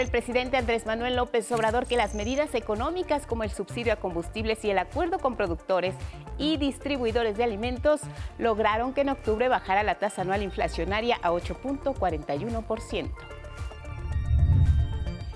[0.00, 4.64] El presidente Andrés Manuel López Obrador que las medidas económicas como el subsidio a combustibles
[4.64, 5.94] y el acuerdo con productores
[6.38, 8.00] y distribuidores de alimentos
[8.38, 13.10] lograron que en octubre bajara la tasa anual inflacionaria a 8.41%.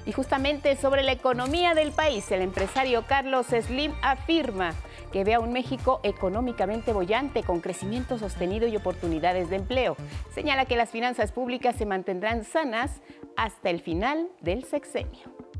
[0.06, 4.73] Y justamente sobre la economía del país, el empresario Carlos Slim afirma
[5.14, 9.96] que ve a un México económicamente bollante, con crecimiento sostenido y oportunidades de empleo.
[10.34, 13.00] Señala que las finanzas públicas se mantendrán sanas
[13.37, 15.53] hasta el final del sexenio.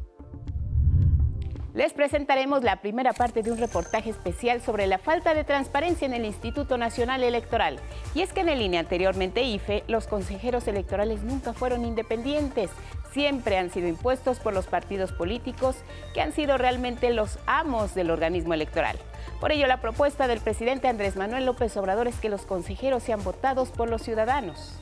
[1.75, 6.15] Les presentaremos la primera parte de un reportaje especial sobre la falta de transparencia en
[6.15, 7.81] el Instituto Nacional Electoral.
[8.15, 12.71] Y es que en el línea anteriormente IFE, los consejeros electorales nunca fueron independientes,
[13.13, 15.75] siempre han sido impuestos por los partidos políticos
[16.15, 18.97] que han sido realmente los amos del organismo electoral.
[19.41, 23.25] Por ello, la propuesta del presidente Andrés Manuel López Obrador es que los consejeros sean
[23.25, 24.79] votados por los ciudadanos.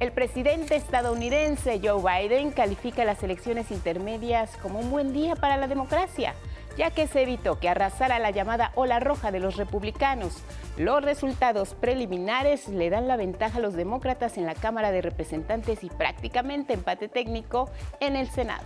[0.00, 5.68] El presidente estadounidense Joe Biden califica las elecciones intermedias como un buen día para la
[5.68, 6.34] democracia,
[6.78, 10.42] ya que se evitó que arrasara la llamada ola roja de los republicanos.
[10.78, 15.84] Los resultados preliminares le dan la ventaja a los demócratas en la Cámara de Representantes
[15.84, 18.64] y prácticamente empate técnico en el Senado.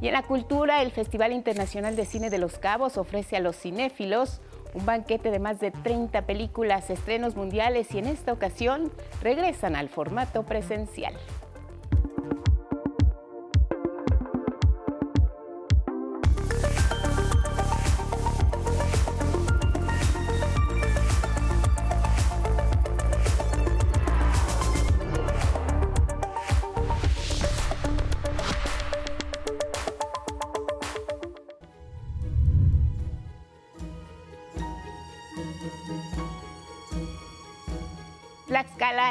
[0.00, 3.56] Y en la cultura, el Festival Internacional de Cine de Los Cabos ofrece a los
[3.56, 4.40] cinéfilos
[4.74, 8.90] un banquete de más de 30 películas, estrenos mundiales y en esta ocasión
[9.22, 11.14] regresan al formato presencial.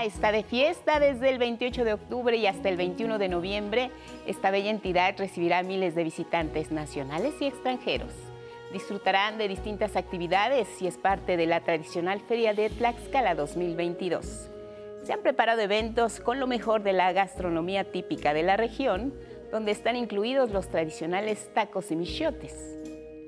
[0.07, 3.91] Está de fiesta desde el 28 de octubre y hasta el 21 de noviembre.
[4.25, 8.13] Esta bella entidad recibirá miles de visitantes nacionales y extranjeros.
[8.71, 14.49] Disfrutarán de distintas actividades y es parte de la tradicional Feria de Tlaxcala 2022.
[15.03, 19.13] Se han preparado eventos con lo mejor de la gastronomía típica de la región,
[19.51, 22.77] donde están incluidos los tradicionales tacos y michotes.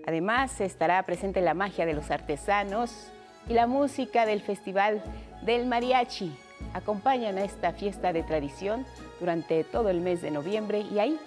[0.08, 3.12] Además, estará presente la magia de los artesanos
[3.48, 5.04] y la música del Festival
[5.44, 6.34] del mariachi.
[6.74, 8.86] Acompañan a esta fiesta de tradición
[9.20, 11.20] durante todo el mes de noviembre y ahí,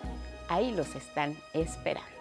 [0.48, 2.12] ahí los están esperando.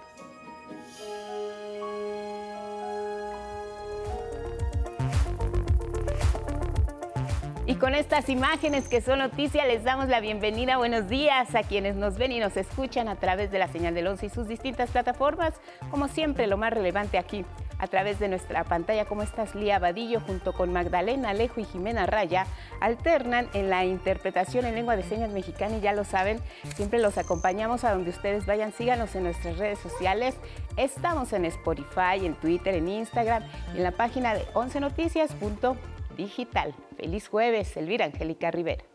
[7.71, 10.75] Y con estas imágenes que son noticia, les damos la bienvenida.
[10.75, 14.07] Buenos días a quienes nos ven y nos escuchan a través de la señal del
[14.07, 15.53] 11 y sus distintas plataformas.
[15.89, 17.45] Como siempre, lo más relevante aquí
[17.81, 19.03] a través de nuestra pantalla.
[19.05, 20.19] ¿Cómo estás, Lía Vadillo?
[20.21, 22.45] Junto con Magdalena Alejo y Jimena Raya,
[22.79, 26.39] alternan en la interpretación en lengua de señas mexicana y ya lo saben,
[26.75, 28.71] siempre los acompañamos a donde ustedes vayan.
[28.71, 30.35] Síganos en nuestras redes sociales.
[30.77, 33.41] Estamos en Spotify, en Twitter, en Instagram
[33.73, 36.75] y en la página de 11noticias.digital.
[36.95, 38.90] Feliz jueves, Elvira Angélica Rivera.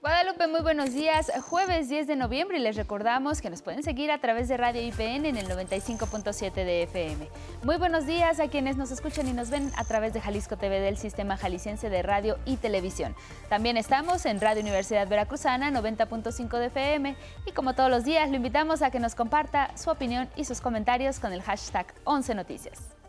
[0.00, 1.30] Guadalupe, muy buenos días.
[1.42, 4.80] Jueves 10 de noviembre y les recordamos que nos pueden seguir a través de Radio
[4.80, 7.28] IPN en el 95.7 de FM.
[7.64, 10.80] Muy buenos días a quienes nos escuchan y nos ven a través de Jalisco TV
[10.80, 13.14] del Sistema Jalisciense de Radio y Televisión.
[13.50, 18.36] También estamos en Radio Universidad Veracruzana 90.5 de FM y como todos los días lo
[18.36, 22.99] invitamos a que nos comparta su opinión y sus comentarios con el hashtag 11 Noticias.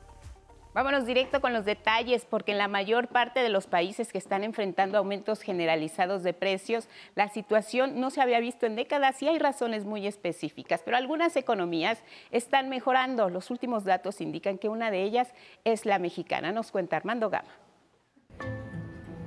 [0.74, 4.46] Vámonos directo con los detalles, porque en la mayor parte de los países que están
[4.46, 9.38] enfrentando aumentos generalizados de precios, la situación no se había visto en décadas y hay
[9.38, 12.02] razones muy específicas, pero algunas economías
[12.32, 13.30] están mejorando.
[13.30, 15.34] Los últimos datos indican que una de ellas
[15.66, 17.52] es la mexicana, nos cuenta Armando Gama.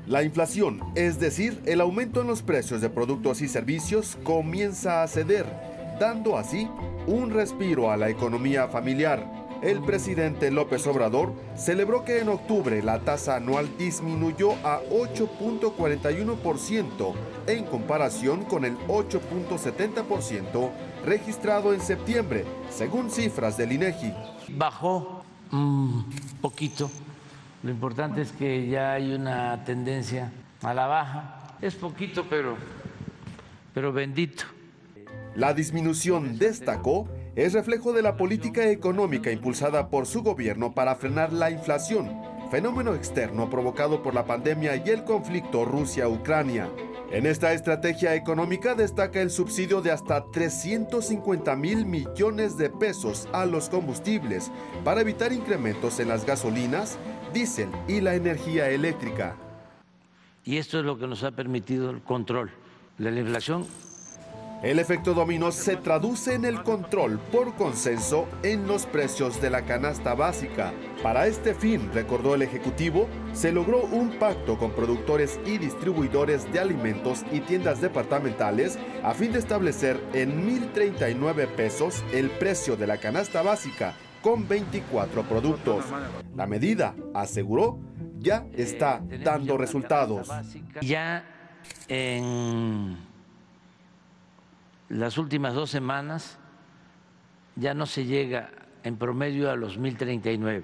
[0.06, 5.08] La inflación, es decir, el aumento en los precios de productos y servicios, comienza a
[5.08, 5.44] ceder,
[6.00, 6.70] dando así
[7.06, 13.00] un respiro a la economía familiar el presidente López Obrador celebró que en octubre la
[13.00, 17.14] tasa anual disminuyó a 8.41%
[17.46, 20.70] en comparación con el 8.70%
[21.06, 24.12] registrado en septiembre, según cifras del INEGI.
[24.50, 26.10] Bajó un
[26.42, 26.90] poquito.
[27.62, 30.30] Lo importante es que ya hay una tendencia
[30.62, 31.56] a la baja.
[31.62, 32.58] Es poquito, pero
[33.72, 34.44] pero bendito.
[35.34, 41.32] La disminución destacó es reflejo de la política económica impulsada por su gobierno para frenar
[41.32, 42.12] la inflación,
[42.50, 46.70] fenómeno externo provocado por la pandemia y el conflicto Rusia-Ucrania.
[47.10, 53.46] En esta estrategia económica destaca el subsidio de hasta 350 mil millones de pesos a
[53.46, 54.50] los combustibles
[54.84, 56.98] para evitar incrementos en las gasolinas,
[57.32, 59.36] diésel y la energía eléctrica.
[60.44, 62.50] y esto es lo que nos ha permitido el control
[62.98, 63.66] de la inflación
[64.62, 69.62] el efecto dominó se traduce en el control por consenso en los precios de la
[69.62, 70.72] canasta básica.
[71.02, 76.60] Para este fin, recordó el Ejecutivo, se logró un pacto con productores y distribuidores de
[76.60, 82.98] alimentos y tiendas departamentales a fin de establecer en 1.039 pesos el precio de la
[82.98, 85.84] canasta básica con 24 productos.
[86.34, 87.78] La medida, aseguró,
[88.18, 90.30] ya está dando resultados.
[90.80, 91.24] Ya
[91.88, 92.96] en
[94.94, 96.38] las últimas dos semanas
[97.56, 98.50] ya no se llega
[98.84, 100.62] en promedio a los 1.039.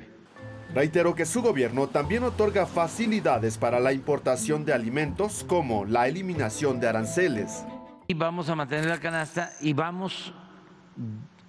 [0.72, 6.78] Reiteró que su gobierno también otorga facilidades para la importación de alimentos como la eliminación
[6.78, 7.64] de aranceles.
[8.06, 10.32] Y vamos a mantener la canasta y vamos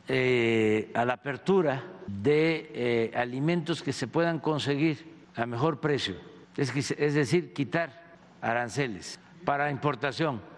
[0.07, 6.15] eh, a la apertura de eh, alimentos que se puedan conseguir a mejor precio,
[6.57, 8.01] es, es decir, quitar
[8.41, 10.50] aranceles para importación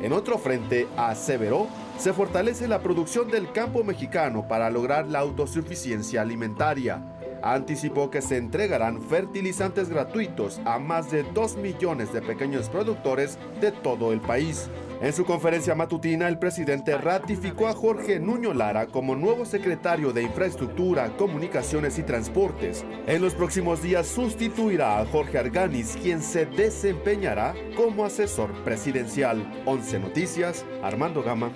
[0.00, 1.68] en otro frente, aseveró,
[1.98, 7.02] se fortalece la producción del campo mexicano para lograr la autosuficiencia alimentaria.
[7.42, 13.72] Anticipó que se entregarán fertilizantes gratuitos a más de 2 millones de pequeños productores de
[13.72, 14.70] todo el país.
[15.00, 20.22] En su conferencia matutina, el presidente ratificó a Jorge Nuño Lara como nuevo secretario de
[20.22, 22.84] Infraestructura, Comunicaciones y Transportes.
[23.06, 29.62] En los próximos días sustituirá a Jorge Arganis, quien se desempeñará como asesor presidencial.
[29.64, 31.50] 11 Noticias, Armando Gama.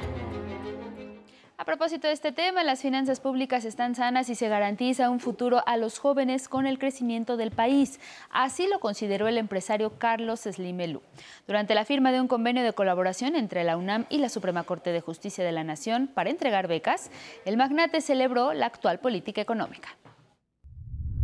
[1.65, 5.63] A propósito de este tema, las finanzas públicas están sanas y se garantiza un futuro
[5.67, 8.01] a los jóvenes con el crecimiento del país.
[8.29, 11.01] Así lo consideró el empresario Carlos Slimelú.
[11.47, 14.93] Durante la firma de un convenio de colaboración entre la UNAM y la Suprema Corte
[14.93, 17.11] de Justicia de la Nación para entregar becas,
[17.47, 19.97] el magnate celebró la actual política económica.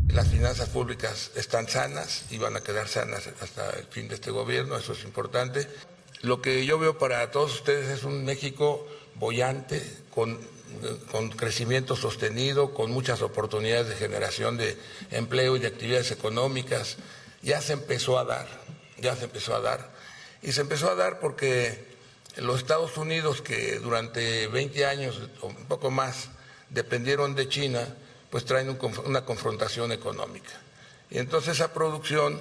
[0.09, 4.31] Las finanzas públicas están sanas y van a quedar sanas hasta el fin de este
[4.31, 5.69] gobierno, eso es importante.
[6.23, 10.39] Lo que yo veo para todos ustedes es un México bollante, con,
[11.37, 14.77] crecimiento sostenido, con muchas oportunidades de generación de
[15.11, 16.97] empleo y de actividades económicas.
[17.43, 18.47] Ya se empezó a dar,
[18.99, 19.91] ya se empezó a dar.
[20.43, 21.91] Y se empezó a dar porque
[22.37, 26.29] los Estados Unidos, que durante 20 años o un poco más
[26.71, 27.87] dependieron de China,
[28.31, 30.53] pues traen una confrontación económica.
[31.11, 32.41] Y entonces esa producción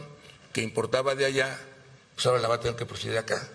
[0.54, 1.60] que importaba de allá,
[2.14, 3.50] pues ahora la va a tener que producir acá.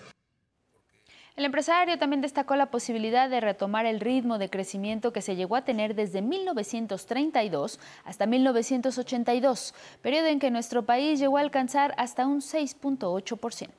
[1.35, 5.57] El empresario también destacó la posibilidad de retomar el ritmo de crecimiento que se llegó
[5.57, 12.25] a tener desde 1932 hasta 1982, periodo en que nuestro país llegó a alcanzar hasta
[12.25, 13.69] un 6.8%.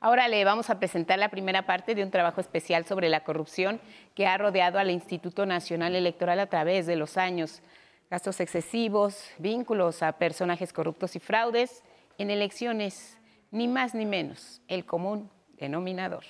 [0.00, 3.80] Ahora le vamos a presentar la primera parte de un trabajo especial sobre la corrupción
[4.16, 7.62] que ha rodeado al Instituto Nacional Electoral a través de los años.
[8.10, 11.84] Gastos excesivos, vínculos a personajes corruptos y fraudes
[12.18, 13.16] en elecciones,
[13.52, 15.30] ni más ni menos, el común
[15.60, 16.24] denominador.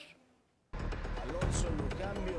[1.22, 2.38] Alonso Lucambio,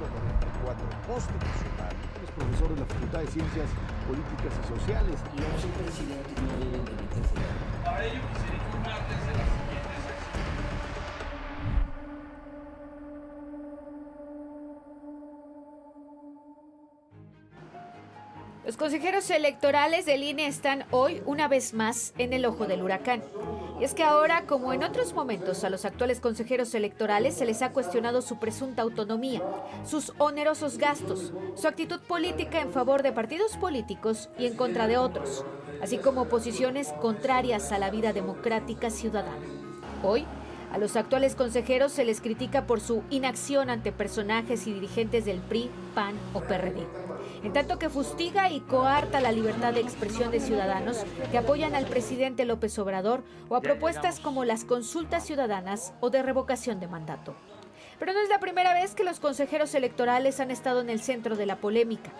[0.00, 1.92] 94, constitucional,
[2.24, 3.68] es profesor de la Facultad de Ciencias
[4.08, 5.20] Políticas y Sociales.
[5.36, 9.61] Yo soy presidente de la Para ello quisiera informarles de las
[18.64, 23.20] Los consejeros electorales del INE están hoy una vez más en el ojo del huracán.
[23.80, 27.60] Y es que ahora, como en otros momentos, a los actuales consejeros electorales se les
[27.62, 29.42] ha cuestionado su presunta autonomía,
[29.84, 34.96] sus onerosos gastos, su actitud política en favor de partidos políticos y en contra de
[34.96, 35.44] otros,
[35.82, 39.44] así como posiciones contrarias a la vida democrática ciudadana.
[40.04, 40.24] Hoy,
[40.72, 45.40] a los actuales consejeros se les critica por su inacción ante personajes y dirigentes del
[45.40, 47.11] PRI, PAN o PRD
[47.42, 50.98] en tanto que fustiga y coarta la libertad de expresión de ciudadanos
[51.30, 56.22] que apoyan al presidente López Obrador o a propuestas como las consultas ciudadanas o de
[56.22, 57.34] revocación de mandato.
[57.98, 61.36] Pero no es la primera vez que los consejeros electorales han estado en el centro
[61.36, 62.10] de la polémica.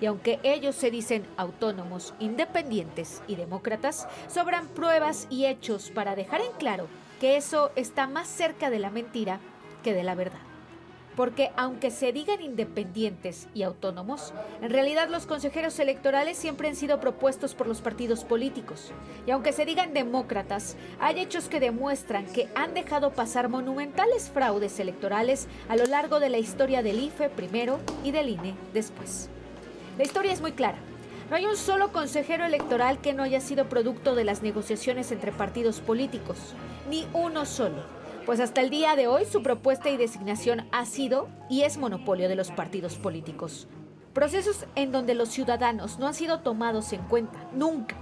[0.00, 6.40] Y aunque ellos se dicen autónomos, independientes y demócratas, sobran pruebas y hechos para dejar
[6.40, 6.88] en claro
[7.20, 9.40] que eso está más cerca de la mentira
[9.82, 10.49] que de la verdad
[11.16, 17.00] porque aunque se digan independientes y autónomos, en realidad los consejeros electorales siempre han sido
[17.00, 18.92] propuestos por los partidos políticos.
[19.26, 24.78] Y aunque se digan demócratas, hay hechos que demuestran que han dejado pasar monumentales fraudes
[24.80, 29.28] electorales a lo largo de la historia del IFE primero y del INE después.
[29.98, 30.78] La historia es muy clara.
[31.28, 35.30] No hay un solo consejero electoral que no haya sido producto de las negociaciones entre
[35.30, 36.38] partidos políticos,
[36.88, 37.99] ni uno solo
[38.30, 42.28] pues hasta el día de hoy su propuesta y designación ha sido y es monopolio
[42.28, 43.66] de los partidos políticos.
[44.12, 47.96] Procesos en donde los ciudadanos no han sido tomados en cuenta, nunca.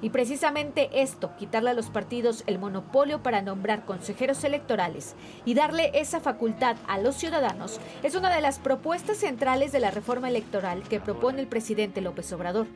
[0.00, 5.90] Y precisamente esto, quitarle a los partidos el monopolio para nombrar consejeros electorales y darle
[5.92, 10.82] esa facultad a los ciudadanos, es una de las propuestas centrales de la reforma electoral
[10.84, 12.68] que propone el presidente López Obrador.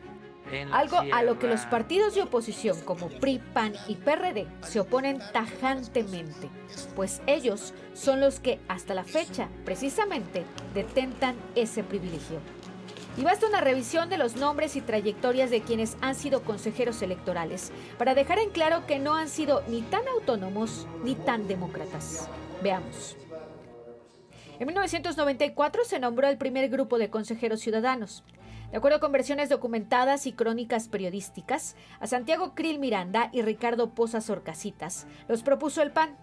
[0.72, 5.20] Algo a lo que los partidos de oposición como PRI, PAN y PRD se oponen
[5.32, 6.50] tajantemente,
[6.94, 10.44] pues ellos son los que hasta la fecha precisamente
[10.74, 12.38] detentan ese privilegio.
[13.16, 17.70] Y basta una revisión de los nombres y trayectorias de quienes han sido consejeros electorales
[17.98, 22.28] para dejar en claro que no han sido ni tan autónomos ni tan demócratas.
[22.62, 23.16] Veamos.
[24.58, 28.22] En 1994 se nombró el primer grupo de consejeros ciudadanos.
[28.72, 34.30] De acuerdo con versiones documentadas y crónicas periodísticas, a Santiago Krill Miranda y Ricardo Pozas
[34.30, 36.16] Orcasitas los propuso el PAN.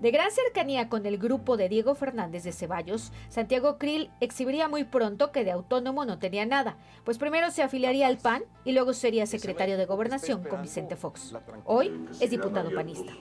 [0.00, 4.84] De gran cercanía con el grupo de Diego Fernández de Ceballos, Santiago Krill exhibiría muy
[4.84, 8.94] pronto que de autónomo no tenía nada, pues primero se afiliaría al PAN y luego
[8.94, 11.34] sería secretario de Gobernación con Vicente Fox.
[11.66, 13.12] Hoy es diputado panista.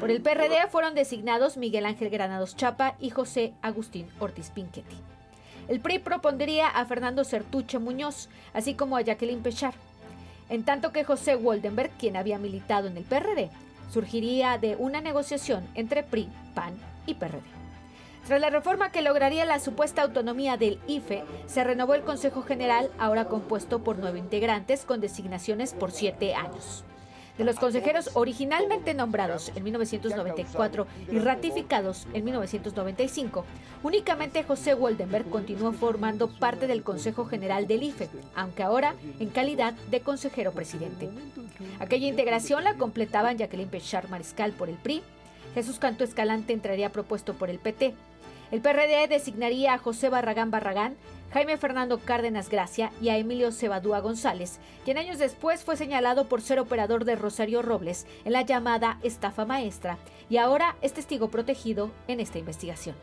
[0.00, 4.96] Por el PRD fueron designados Miguel Ángel Granados Chapa y José Agustín Ortiz Pinchetti.
[5.68, 9.74] El PRI propondría a Fernando Certuche Muñoz, así como a Jacqueline Pechar.
[10.50, 13.50] En tanto que José Woldenberg, quien había militado en el PRD,
[13.90, 16.74] surgiría de una negociación entre PRI, PAN
[17.06, 17.42] y PRD.
[18.26, 22.90] Tras la reforma que lograría la supuesta autonomía del IFE, se renovó el Consejo General,
[22.98, 26.84] ahora compuesto por nueve integrantes con designaciones por siete años.
[27.38, 33.44] De los consejeros originalmente nombrados en 1994 y ratificados en 1995,
[33.82, 39.74] únicamente José Woldenberg continuó formando parte del Consejo General del IFE, aunque ahora en calidad
[39.90, 41.10] de consejero presidente.
[41.80, 45.02] Aquella integración la completaban Jacqueline Pechar Mariscal por el PRI,
[45.54, 47.94] Jesús Canto Escalante entraría propuesto por el PT,
[48.54, 50.94] el PRD designaría a José Barragán Barragán,
[51.32, 56.40] Jaime Fernando Cárdenas Gracia y a Emilio Cebadúa González, quien años después fue señalado por
[56.40, 59.98] ser operador de Rosario Robles en la llamada estafa maestra
[60.30, 62.94] y ahora es testigo protegido en esta investigación.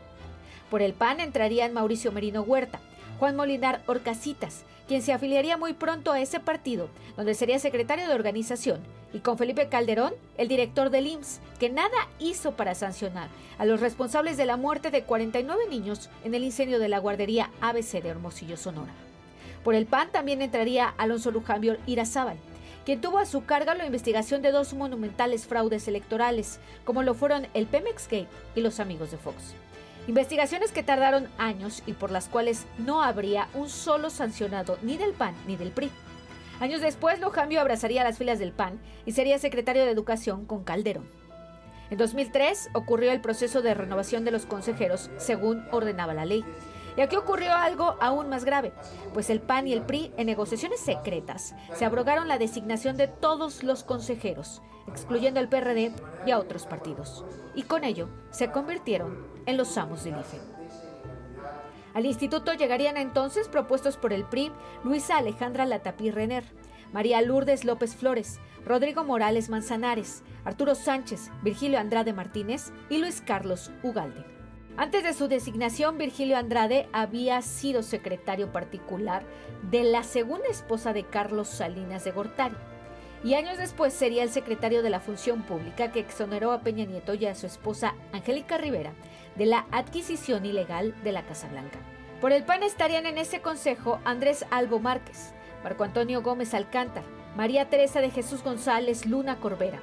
[0.70, 2.80] Por el PAN entrarían Mauricio Merino Huerta,
[3.18, 8.14] Juan Molinar Orcasitas, quien se afiliaría muy pronto a ese partido, donde sería secretario de
[8.14, 8.80] organización,
[9.12, 13.28] y con Felipe Calderón, el director del IMSS, que nada hizo para sancionar
[13.58, 17.50] a los responsables de la muerte de 49 niños en el incendio de la guardería
[17.60, 18.92] ABC de Hermosillo, Sonora.
[19.64, 22.36] Por el PAN también entraría Alonso Lujambio Irazábal,
[22.84, 27.46] quien tuvo a su cargo la investigación de dos monumentales fraudes electorales, como lo fueron
[27.54, 29.54] el Pemex Gate y los amigos de Fox.
[30.08, 35.12] Investigaciones que tardaron años y por las cuales no habría un solo sancionado ni del
[35.12, 35.90] PAN ni del PRI.
[36.62, 41.10] Años después, Lojambio abrazaría las filas del PAN y sería secretario de Educación con Calderón.
[41.90, 46.44] En 2003 ocurrió el proceso de renovación de los consejeros según ordenaba la ley.
[46.96, 48.72] Y aquí ocurrió algo aún más grave,
[49.12, 53.64] pues el PAN y el PRI, en negociaciones secretas, se abrogaron la designación de todos
[53.64, 55.90] los consejeros, excluyendo al PRD
[56.26, 57.24] y a otros partidos.
[57.56, 60.61] Y con ello se convirtieron en los amos del IFE.
[61.94, 64.50] Al instituto llegarían entonces propuestos por el PRI
[64.82, 66.44] Luisa Alejandra Latapí Renner,
[66.92, 73.70] María Lourdes López Flores, Rodrigo Morales Manzanares, Arturo Sánchez, Virgilio Andrade Martínez y Luis Carlos
[73.82, 74.24] Ugalde.
[74.76, 79.22] Antes de su designación, Virgilio Andrade había sido secretario particular
[79.70, 82.56] de la segunda esposa de Carlos Salinas de Gortari
[83.24, 87.14] y años después sería el secretario de la Función Pública que exoneró a Peña Nieto
[87.14, 88.94] y a su esposa Angélica Rivera
[89.36, 91.78] de la adquisición ilegal de la Casa Blanca.
[92.20, 95.32] Por el PAN estarían en ese consejo Andrés Albo Márquez,
[95.64, 97.04] Marco Antonio Gómez Alcántar,
[97.36, 99.80] María Teresa de Jesús González Luna Corbera.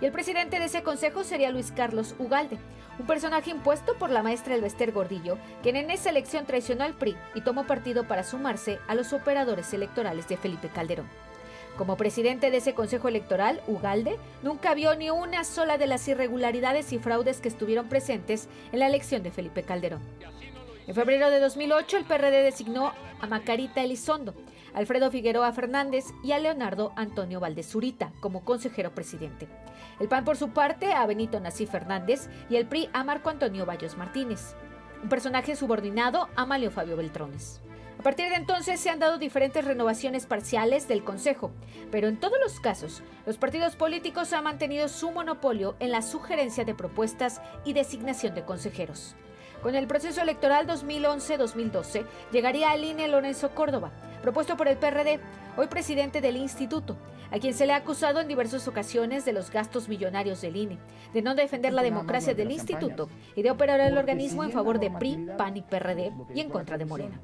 [0.00, 2.58] Y el presidente de ese consejo sería Luis Carlos Ugalde,
[2.98, 7.16] un personaje impuesto por la maestra Elvester Gordillo, quien en esa elección traicionó al PRI
[7.34, 11.08] y tomó partido para sumarse a los operadores electorales de Felipe Calderón.
[11.78, 16.92] Como presidente de ese Consejo Electoral, Ugalde nunca vio ni una sola de las irregularidades
[16.92, 20.02] y fraudes que estuvieron presentes en la elección de Felipe Calderón.
[20.88, 24.34] En febrero de 2008, el PRD designó a Macarita Elizondo,
[24.74, 29.46] Alfredo Figueroa Fernández y a Leonardo Antonio Valdez Zurita como consejero presidente.
[30.00, 33.66] El PAN, por su parte, a Benito Nací Fernández y el PRI a Marco Antonio
[33.66, 34.56] Bayos Martínez.
[35.00, 37.60] Un personaje subordinado a Malio Fabio Beltrones.
[37.98, 41.50] A partir de entonces se han dado diferentes renovaciones parciales del Consejo,
[41.90, 46.64] pero en todos los casos, los partidos políticos han mantenido su monopolio en la sugerencia
[46.64, 49.16] de propuestas y designación de consejeros.
[49.64, 53.90] Con el proceso electoral 2011-2012 llegaría al INE Lorenzo Córdoba,
[54.22, 55.18] propuesto por el PRD,
[55.56, 56.96] hoy presidente del instituto,
[57.32, 60.78] a quien se le ha acusado en diversas ocasiones de los gastos millonarios del INE,
[61.12, 64.92] de no defender la democracia del instituto y de operar el organismo en favor de
[64.92, 67.20] PRI, PAN y PRD y en contra de Morena.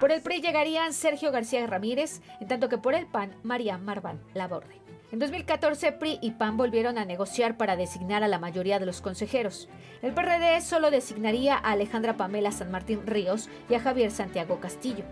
[0.00, 4.20] Por el PRI llegarían Sergio García Ramírez, en tanto que por el PAN, María Marván
[4.32, 4.80] Laborde.
[5.10, 9.00] En 2014, PRI y PAN volvieron a negociar para designar a la mayoría de los
[9.00, 9.68] consejeros.
[10.00, 15.04] El PRD solo designaría a Alejandra Pamela San Martín Ríos y a Javier Santiago Castillo.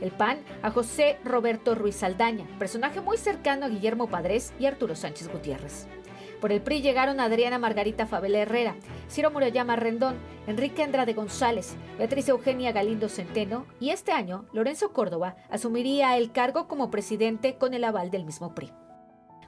[0.00, 4.94] El PAN a José Roberto Ruiz Saldaña, personaje muy cercano a Guillermo Padres y Arturo
[4.94, 5.88] Sánchez Gutiérrez.
[6.40, 8.76] Por el PRI llegaron Adriana Margarita Fabela Herrera,
[9.10, 10.16] Ciro Murayama Rendón,
[10.46, 16.68] Enrique Andrade González, Beatriz Eugenia Galindo Centeno y este año Lorenzo Córdoba asumiría el cargo
[16.68, 18.72] como presidente con el aval del mismo PRI.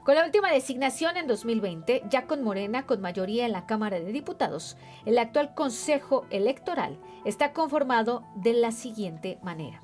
[0.03, 4.11] Con la última designación en 2020, ya con Morena con mayoría en la Cámara de
[4.11, 9.81] Diputados, el actual Consejo Electoral está conformado de la siguiente manera.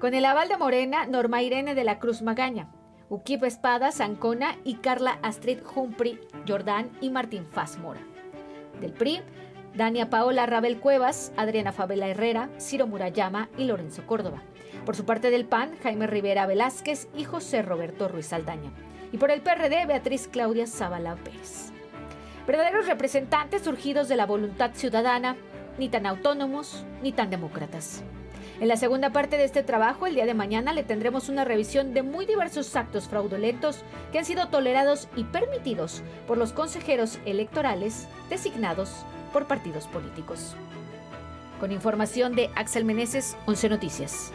[0.00, 2.68] Con el aval de Morena, Norma Irene de la Cruz Magaña,
[3.12, 8.00] Uquip Espada, Sancona y Carla Astrid Humphrey, Jordán y Martín Faz Mora.
[8.80, 9.20] Del PRI,
[9.74, 14.42] Dania Paola Rabel Cuevas, Adriana Fabela Herrera, Ciro Murayama y Lorenzo Córdoba.
[14.86, 18.72] Por su parte del PAN, Jaime Rivera Velázquez y José Roberto Ruiz Aldaña
[19.12, 21.70] y por el PRD Beatriz Claudia Zavala Pérez.
[22.46, 25.36] Verdaderos representantes surgidos de la voluntad ciudadana,
[25.78, 28.04] ni tan autónomos ni tan demócratas.
[28.62, 31.94] En la segunda parte de este trabajo, el día de mañana, le tendremos una revisión
[31.94, 38.06] de muy diversos actos fraudulentos que han sido tolerados y permitidos por los consejeros electorales
[38.30, 40.54] designados por partidos políticos.
[41.58, 44.32] Con información de Axel Meneses, 11 Noticias.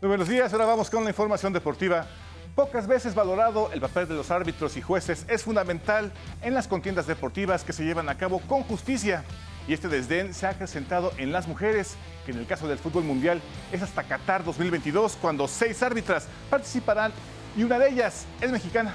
[0.00, 2.08] Muy buenos días, ahora vamos con la información deportiva.
[2.54, 7.06] Pocas veces valorado, el papel de los árbitros y jueces es fundamental en las contiendas
[7.06, 9.24] deportivas que se llevan a cabo con justicia.
[9.66, 13.04] Y este desdén se ha acrecentado en las mujeres, que en el caso del fútbol
[13.04, 13.40] mundial
[13.72, 17.10] es hasta Qatar 2022, cuando seis árbitras participarán
[17.56, 18.94] y una de ellas es mexicana.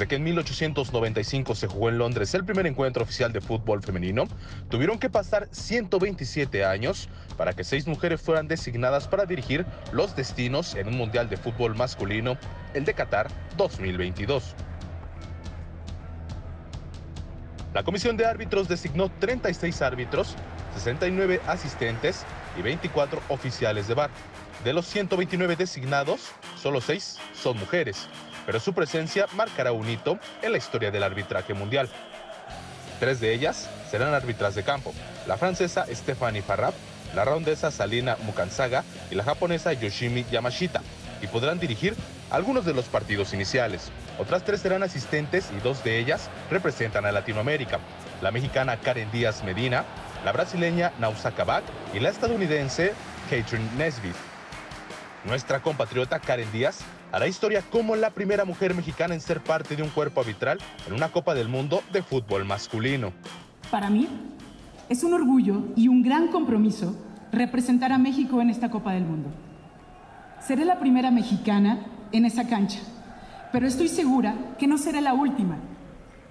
[0.00, 4.24] Desde que en 1895 se jugó en Londres el primer encuentro oficial de fútbol femenino,
[4.70, 10.74] tuvieron que pasar 127 años para que seis mujeres fueran designadas para dirigir los destinos
[10.74, 12.38] en un Mundial de Fútbol masculino,
[12.72, 14.54] el de Qatar 2022.
[17.74, 20.34] La comisión de árbitros designó 36 árbitros,
[20.76, 22.24] 69 asistentes
[22.58, 24.10] y 24 oficiales de bar.
[24.64, 28.08] De los 129 designados, solo 6 son mujeres
[28.50, 31.88] pero su presencia marcará un hito en la historia del arbitraje mundial.
[32.98, 34.92] Tres de ellas serán árbitras de campo,
[35.28, 36.74] la francesa Stephanie Farrap,
[37.14, 40.82] la rondesa Salina Mukansaga y la japonesa Yoshimi Yamashita,
[41.22, 41.94] y podrán dirigir
[42.28, 43.92] algunos de los partidos iniciales.
[44.18, 47.78] Otras tres serán asistentes y dos de ellas representan a Latinoamérica,
[48.20, 49.84] la mexicana Karen Díaz Medina,
[50.24, 51.62] la brasileña Nausa Kabak
[51.94, 52.94] y la estadounidense
[53.30, 54.16] Catherine Nesbitt.
[55.24, 56.80] Nuestra compatriota Karen Díaz
[57.12, 60.92] hará historia como la primera mujer mexicana en ser parte de un cuerpo arbitral en
[60.92, 63.12] una Copa del Mundo de fútbol masculino.
[63.70, 64.08] Para mí
[64.88, 66.96] es un orgullo y un gran compromiso
[67.32, 69.28] representar a México en esta Copa del Mundo.
[70.40, 72.80] Seré la primera mexicana en esa cancha,
[73.52, 75.58] pero estoy segura que no seré la última,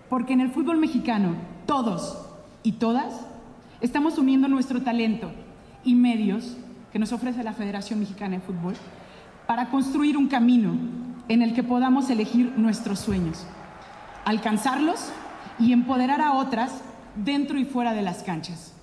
[0.10, 2.26] porque en el fútbol mexicano todos
[2.63, 3.26] y todas
[3.82, 5.32] estamos uniendo nuestro talento
[5.84, 6.58] y medios
[6.92, 8.74] que nos ofrece la Federación Mexicana de Fútbol
[9.49, 10.77] para construir un camino
[11.27, 13.47] en el que podamos elegir nuestros sueños,
[14.23, 15.12] alcanzarlos
[15.57, 16.71] y empoderar a otras
[17.15, 18.75] dentro y fuera de las canchas.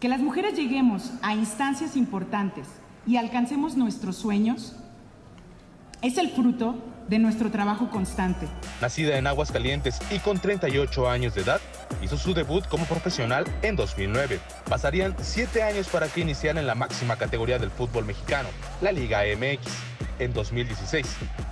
[0.00, 2.68] Que las mujeres lleguemos a instancias importantes
[3.06, 4.76] y alcancemos nuestros sueños
[6.02, 6.74] es el fruto
[7.08, 8.46] de nuestro trabajo constante.
[8.80, 11.60] Nacida en Aguascalientes y con 38 años de edad,
[12.02, 14.40] hizo su debut como profesional en 2009.
[14.68, 18.48] Pasarían siete años para que iniciara en la máxima categoría del fútbol mexicano,
[18.80, 19.66] la Liga MX,
[20.18, 21.06] en 2016.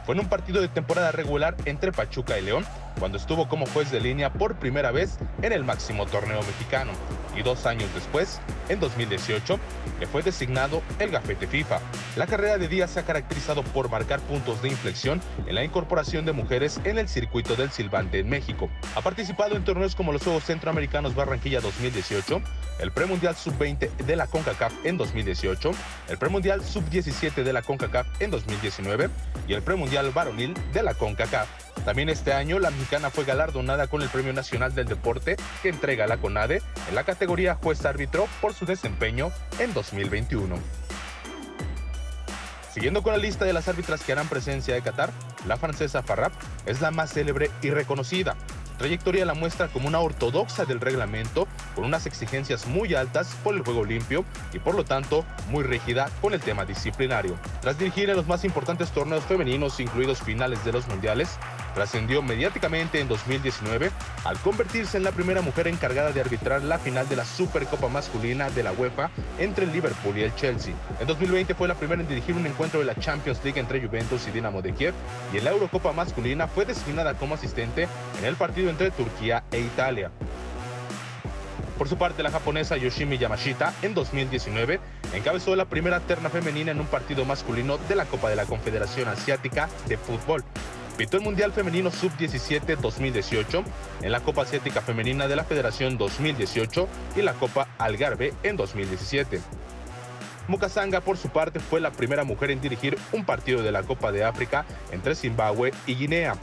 [0.04, 2.64] Fue en un partido de temporada regular entre Pachuca y León,
[2.98, 6.92] cuando estuvo como juez de línea por primera vez en el máximo torneo mexicano.
[7.36, 9.58] Y dos años después, en 2018,
[10.00, 11.80] le fue designado el gafete FIFA.
[12.16, 16.26] La carrera de Díaz se ha caracterizado por marcar puntos de inflexión en la incorporación
[16.26, 18.68] de mujeres en el circuito del silbante en México.
[18.94, 22.42] Ha participado en torneos como los Juegos Centroamericanos Barranquilla 2018,
[22.80, 25.70] el Premundial Sub-20 de la CONCACAF en 2018,
[26.08, 29.08] el Premundial Sub-17 de la CONCACAF en 2019
[29.48, 31.48] y el Premundial Varonil de la CONCACAF.
[31.84, 36.08] También este año la mexicana fue galardonada con el Premio Nacional del Deporte que entrega
[36.08, 40.56] la CONADE en la categoría juez árbitro por su desempeño en 2021.
[42.72, 45.12] Siguiendo con la lista de las árbitras que harán presencia de Qatar,
[45.46, 46.32] la francesa Farrap
[46.66, 48.34] es la más célebre y reconocida,
[48.78, 53.62] trayectoria la muestra como una ortodoxa del reglamento, con unas exigencias muy altas por el
[53.62, 57.36] juego limpio y por lo tanto muy rígida con el tema disciplinario.
[57.60, 61.38] Tras dirigir en los más importantes torneos femeninos, incluidos finales de los mundiales,
[61.74, 63.90] trascendió mediáticamente en 2019
[64.24, 68.50] al convertirse en la primera mujer encargada de arbitrar la final de la Supercopa masculina
[68.50, 70.74] de la UEFA entre el Liverpool y el Chelsea.
[71.00, 74.26] En 2020 fue la primera en dirigir un encuentro de la Champions League entre Juventus
[74.28, 74.94] y Dinamo de Kiev
[75.32, 79.60] y en la Eurocopa masculina fue designada como asistente en el partido entre Turquía e
[79.60, 80.10] Italia.
[81.78, 84.78] Por su parte, la japonesa Yoshimi Yamashita en 2019
[85.14, 89.08] encabezó la primera terna femenina en un partido masculino de la Copa de la Confederación
[89.08, 90.44] Asiática de Fútbol.
[90.96, 93.64] Pitó el Mundial Femenino Sub-17 2018,
[94.02, 99.40] en la Copa Asiática Femenina de la Federación 2018 y la Copa Algarve en 2017.
[100.48, 104.12] Mukasanga, por su parte, fue la primera mujer en dirigir un partido de la Copa
[104.12, 106.34] de África entre Zimbabue y Guinea.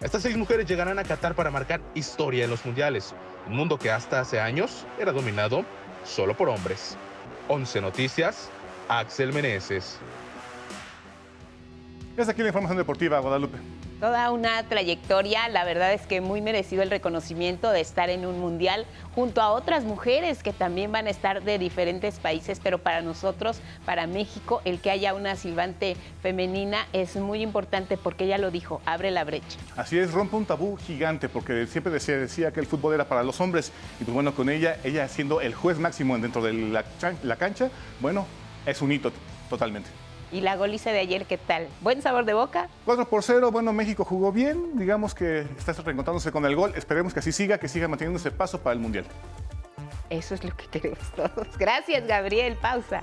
[0.00, 3.14] Estas seis mujeres llegarán a Qatar para marcar historia en los mundiales,
[3.46, 5.64] un mundo que hasta hace años era dominado
[6.04, 6.96] solo por hombres.
[7.48, 8.48] 11 Noticias,
[8.88, 10.00] Axel Meneses.
[12.20, 13.56] Es aquí la información deportiva, Guadalupe.
[13.98, 18.38] Toda una trayectoria, la verdad es que muy merecido el reconocimiento de estar en un
[18.38, 23.00] mundial junto a otras mujeres que también van a estar de diferentes países, pero para
[23.00, 28.50] nosotros, para México, el que haya una silbante femenina es muy importante porque ella lo
[28.50, 29.58] dijo, abre la brecha.
[29.74, 33.22] Así es, rompe un tabú gigante porque siempre decía, decía que el fútbol era para
[33.22, 37.36] los hombres y pues bueno, con ella, ella siendo el juez máximo dentro de la
[37.36, 38.26] cancha, bueno,
[38.66, 39.10] es un hito
[39.48, 39.88] totalmente.
[40.32, 41.66] ¿Y la goliza de ayer qué tal?
[41.80, 42.68] ¿Buen sabor de boca?
[42.84, 47.12] 4 por 0, bueno, México jugó bien, digamos que está reencontrándose con el gol, esperemos
[47.12, 49.04] que así siga, que siga manteniendo ese paso para el Mundial.
[50.08, 51.56] Eso es lo que queremos todos.
[51.58, 52.56] Gracias, Gabriel.
[52.60, 53.02] Pausa.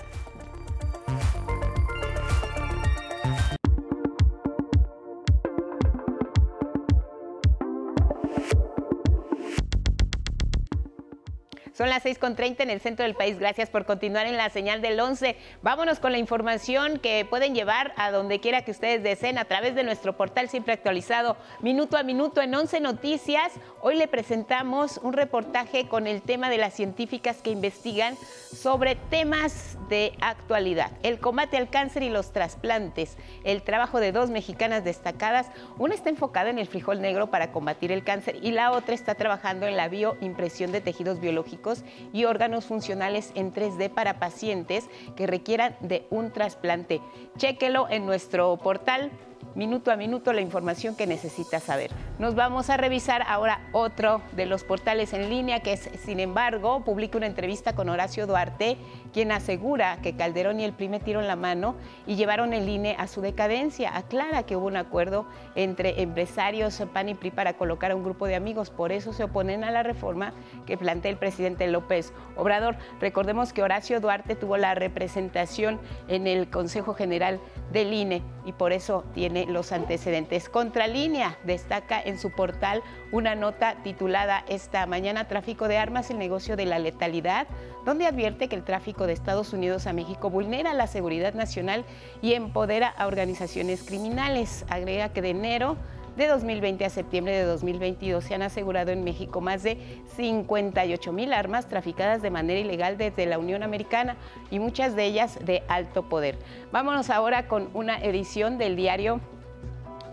[11.77, 13.37] Son las 6.30 en el centro del país.
[13.37, 15.37] Gracias por continuar en la señal del 11.
[15.61, 19.75] Vámonos con la información que pueden llevar a donde quiera que ustedes deseen a través
[19.75, 23.51] de nuestro portal siempre actualizado minuto a minuto en 11 Noticias.
[23.81, 28.15] Hoy le presentamos un reportaje con el tema de las científicas que investigan
[28.51, 30.91] sobre temas de actualidad.
[31.03, 33.17] El combate al cáncer y los trasplantes.
[33.43, 35.51] El trabajo de dos mexicanas destacadas.
[35.77, 39.13] Una está enfocada en el frijol negro para combatir el cáncer y la otra está
[39.13, 41.66] trabajando en la bioimpresión de tejidos biológicos
[42.13, 47.01] y órganos funcionales en 3D para pacientes que requieran de un trasplante.
[47.38, 49.12] Chéquelo en nuestro portal
[49.58, 51.89] minuto a minuto la información que necesita saber.
[52.20, 56.86] Nos vamos a revisar ahora otro de los portales en línea que es, sin embargo,
[56.86, 58.78] publica una entrevista con Horacio Duarte,
[59.12, 63.08] quien asegura que Calderón y el PRI metieron la mano y llevaron el INE a
[63.08, 63.98] su decadencia.
[63.98, 68.28] Aclara que hubo un acuerdo entre empresarios PAN y PRI para colocar a un grupo
[68.28, 70.34] de amigos, por eso se oponen a la reforma
[70.67, 72.76] que plantea el presidente López Obrador.
[73.02, 77.39] Recordemos que Horacio Duarte tuvo la representación en el Consejo General
[77.72, 80.49] del INE y por eso tiene los antecedentes.
[80.49, 86.55] Contralínea destaca en su portal una nota titulada Esta mañana Tráfico de Armas, el negocio
[86.55, 87.47] de la letalidad,
[87.86, 91.86] donde advierte que el tráfico de Estados Unidos a México vulnera la seguridad nacional
[92.21, 94.65] y empodera a organizaciones criminales.
[94.69, 95.77] Agrega que de enero
[96.17, 101.31] de 2020 a septiembre de 2022 se han asegurado en México más de 58 mil
[101.31, 104.17] armas traficadas de manera ilegal desde la Unión Americana
[104.49, 106.39] y muchas de ellas de alto poder.
[106.71, 109.21] Vámonos ahora con una edición del diario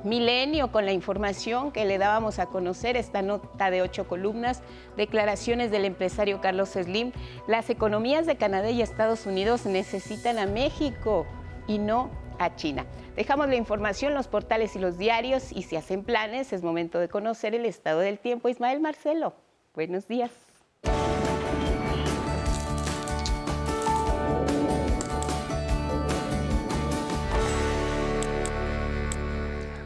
[0.05, 4.62] Milenio con la información que le dábamos a conocer, esta nota de ocho columnas,
[4.99, 7.12] declaraciones del empresario Carlos Slim.
[7.49, 11.27] Las economías de Canadá y Estados Unidos necesitan a México
[11.67, 12.85] y no a China.
[13.17, 17.09] Dejamos la información, los portales y los diarios y si hacen planes es momento de
[17.09, 18.51] conocer el estado del tiempo.
[18.51, 19.35] Ismael Marcelo,
[19.75, 20.44] buenos días.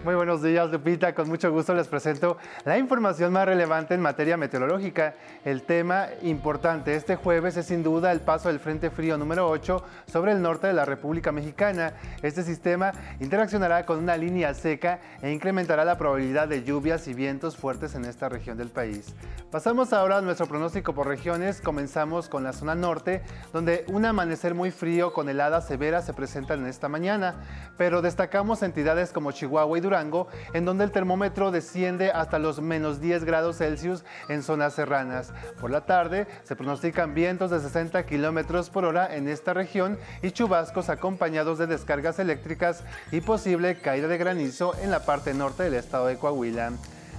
[0.09, 1.15] Muy buenos días, Lupita.
[1.15, 5.13] Con mucho gusto les presento la información más relevante en materia meteorológica.
[5.45, 9.85] El tema importante este jueves es sin duda el paso del Frente Frío número 8
[10.07, 11.93] sobre el norte de la República Mexicana.
[12.23, 12.91] Este sistema
[13.21, 18.07] interaccionará con una línea seca e incrementará la probabilidad de lluvias y vientos fuertes en
[18.07, 19.15] esta región del país.
[19.51, 21.61] Pasamos ahora a nuestro pronóstico por regiones.
[21.61, 23.21] Comenzamos con la zona norte,
[23.53, 27.35] donde un amanecer muy frío con heladas severas se presentan en esta mañana,
[27.77, 33.01] pero destacamos entidades como Chihuahua y Durango en donde el termómetro desciende hasta los menos
[33.01, 35.33] 10 grados Celsius en zonas serranas.
[35.61, 40.31] Por la tarde se pronostican vientos de 60 kilómetros por hora en esta región y
[40.31, 45.75] chubascos acompañados de descargas eléctricas y posible caída de granizo en la parte norte del
[45.75, 46.73] estado de Coahuila.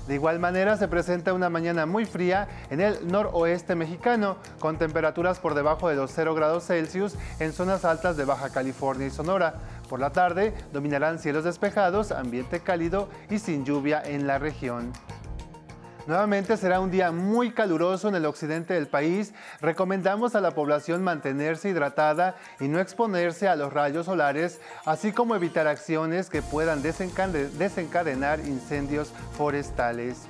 [0.09, 5.37] De igual manera se presenta una mañana muy fría en el noroeste mexicano, con temperaturas
[5.37, 9.53] por debajo de los 0 grados Celsius en zonas altas de Baja California y Sonora.
[9.89, 14.93] Por la tarde dominarán cielos despejados, ambiente cálido y sin lluvia en la región.
[16.05, 19.33] Nuevamente será un día muy caluroso en el occidente del país.
[19.61, 25.35] Recomendamos a la población mantenerse hidratada y no exponerse a los rayos solares, así como
[25.35, 30.27] evitar acciones que puedan desencadenar incendios forestales.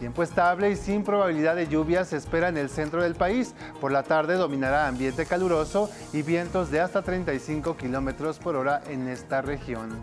[0.00, 3.54] Tiempo estable y sin probabilidad de lluvia se espera en el centro del país.
[3.82, 9.08] Por la tarde dominará ambiente caluroso y vientos de hasta 35 kilómetros por hora en
[9.08, 10.02] esta región.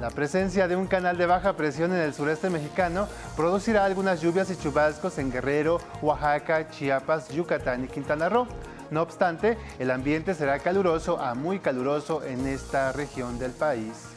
[0.00, 4.48] La presencia de un canal de baja presión en el sureste mexicano producirá algunas lluvias
[4.52, 8.46] y chubascos en Guerrero, Oaxaca, Chiapas, Yucatán y Quintana Roo.
[8.92, 14.13] No obstante, el ambiente será caluroso a muy caluroso en esta región del país.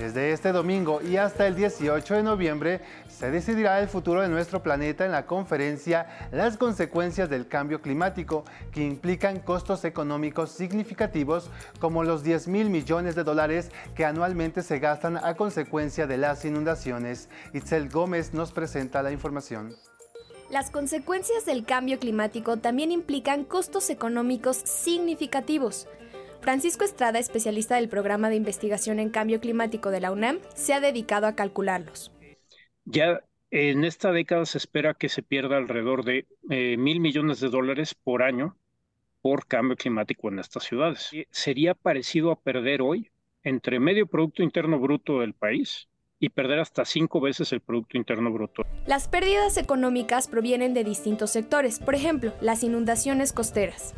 [0.00, 4.62] Desde este domingo y hasta el 18 de noviembre se decidirá el futuro de nuestro
[4.62, 12.02] planeta en la conferencia Las consecuencias del cambio climático, que implican costos económicos significativos como
[12.02, 17.28] los 10 mil millones de dólares que anualmente se gastan a consecuencia de las inundaciones.
[17.52, 19.76] Itzel Gómez nos presenta la información.
[20.48, 25.86] Las consecuencias del cambio climático también implican costos económicos significativos.
[26.40, 30.80] Francisco Estrada, especialista del programa de investigación en cambio climático de la UNAM, se ha
[30.80, 32.10] dedicado a calcularlos.
[32.84, 37.48] Ya en esta década se espera que se pierda alrededor de eh, mil millones de
[37.48, 38.56] dólares por año
[39.22, 41.10] por cambio climático en estas ciudades.
[41.30, 43.10] Sería parecido a perder hoy
[43.42, 48.30] entre medio Producto Interno Bruto del país y perder hasta cinco veces el Producto Interno
[48.32, 48.64] Bruto.
[48.86, 53.94] Las pérdidas económicas provienen de distintos sectores, por ejemplo, las inundaciones costeras.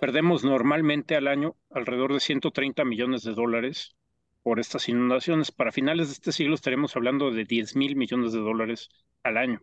[0.00, 3.96] Perdemos normalmente al año alrededor de 130 millones de dólares
[4.42, 5.50] por estas inundaciones.
[5.50, 8.90] Para finales de este siglo estaremos hablando de 10 mil millones de dólares
[9.24, 9.60] al año.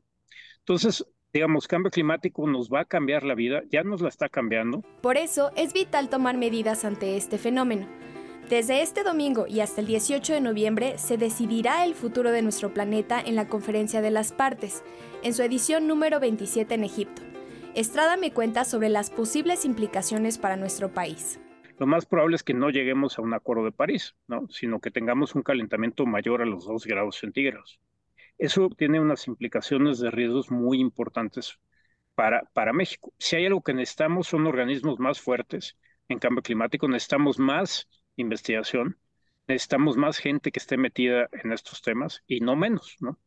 [0.60, 4.84] Entonces, digamos, cambio climático nos va a cambiar la vida, ya nos la está cambiando.
[5.02, 7.88] Por eso es vital tomar medidas ante este fenómeno.
[8.50, 12.74] Desde este domingo y hasta el 18 de noviembre se decidirá el futuro de nuestro
[12.74, 14.84] planeta en la Conferencia de las Partes,
[15.24, 17.35] en su edición número 27 en Egipto.
[17.76, 21.40] Estrada me cuenta sobre las posibles implicaciones para nuestro país
[21.78, 24.48] lo más probable es que no lleguemos a un acuerdo de París, ¿no?
[24.50, 27.80] sino que tengamos un calentamiento mayor a los 2 grados centígrados.
[28.38, 31.60] Eso tiene unas implicaciones de riesgos muy importantes
[32.16, 33.14] para, para México.
[33.18, 38.98] Si hay algo que necesitamos son organismos más fuertes en cambio climático, necesitamos más investigación,
[39.48, 43.20] necesitamos más gente que esté metida en estos temas y no menos, ¿no?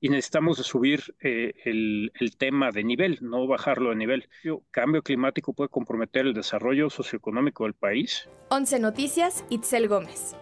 [0.00, 4.28] Y necesitamos subir eh, el, el, tema de nivel, no bajarlo de nivel.
[4.44, 8.28] El cambio climático puede comprometer el desarrollo socioeconómico del país.
[8.50, 10.36] 11 Noticias, Itzel Gómez.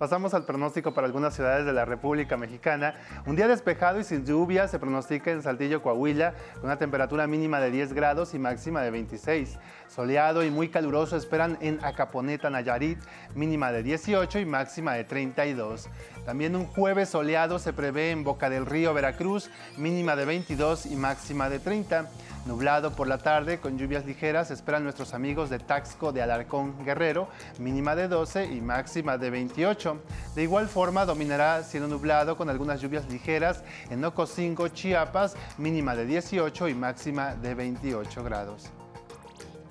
[0.00, 2.94] Pasamos al pronóstico para algunas ciudades de la República Mexicana.
[3.26, 7.60] Un día despejado y sin lluvia se pronostica en Saltillo, Coahuila, con una temperatura mínima
[7.60, 9.58] de 10 grados y máxima de 26.
[9.88, 12.98] Soleado y muy caluroso esperan en Acaponeta, Nayarit,
[13.34, 15.90] mínima de 18 y máxima de 32.
[16.24, 20.96] También un jueves soleado se prevé en Boca del Río, Veracruz, mínima de 22 y
[20.96, 22.08] máxima de 30.
[22.46, 27.28] Nublado por la tarde con lluvias ligeras esperan nuestros amigos de Taxco de Alarcón Guerrero,
[27.58, 30.02] mínima de 12 y máxima de 28.
[30.34, 36.06] De igual forma dominará cielo nublado con algunas lluvias ligeras en Ocosingo, Chiapas, mínima de
[36.06, 38.70] 18 y máxima de 28 grados.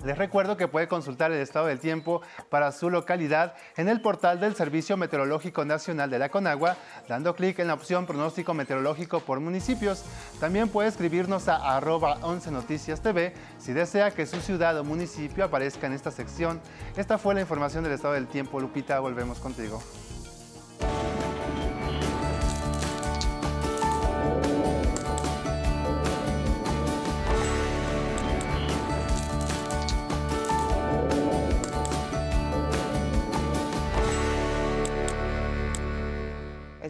[0.04, 4.40] Les recuerdo que puede consultar el estado del tiempo para su localidad en el portal
[4.40, 9.40] del Servicio Meteorológico Nacional de la Conagua, dando clic en la opción pronóstico meteorológico por
[9.40, 10.04] municipios.
[10.40, 15.44] También puede escribirnos a arroba 11 Noticias TV si desea que su ciudad o municipio
[15.44, 16.60] aparezca en esta sección.
[16.96, 18.58] Esta fue la información del estado del tiempo.
[18.58, 19.82] Lupita, volvemos contigo.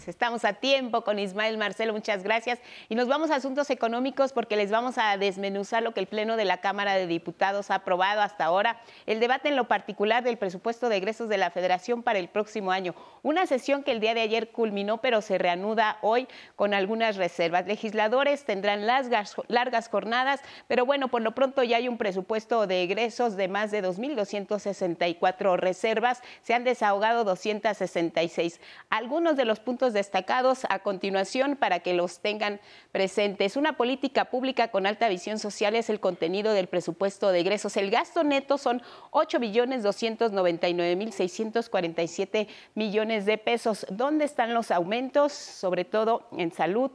[0.09, 2.59] Estamos a tiempo con Ismael Marcelo, muchas gracias.
[2.89, 6.37] Y nos vamos a asuntos económicos porque les vamos a desmenuzar lo que el Pleno
[6.37, 8.81] de la Cámara de Diputados ha aprobado hasta ahora.
[9.07, 12.71] El debate en lo particular del presupuesto de egresos de la Federación para el próximo
[12.71, 12.95] año.
[13.23, 17.67] Una sesión que el día de ayer culminó, pero se reanuda hoy con algunas reservas.
[17.67, 22.83] Legisladores tendrán largas, largas jornadas, pero bueno, por lo pronto ya hay un presupuesto de
[22.83, 26.23] egresos de más de 2.264 reservas.
[26.43, 28.61] Se han desahogado 266.
[28.89, 32.61] Algunos de los puntos destacados a continuación para que los tengan
[32.93, 33.57] presentes.
[33.57, 37.77] Una política pública con alta visión social es el contenido del presupuesto de egresos.
[37.77, 43.87] El gasto neto son 8 billones 299 mil 647 millones de pesos.
[43.91, 45.33] ¿Dónde están los aumentos?
[45.33, 46.91] Sobre todo en salud,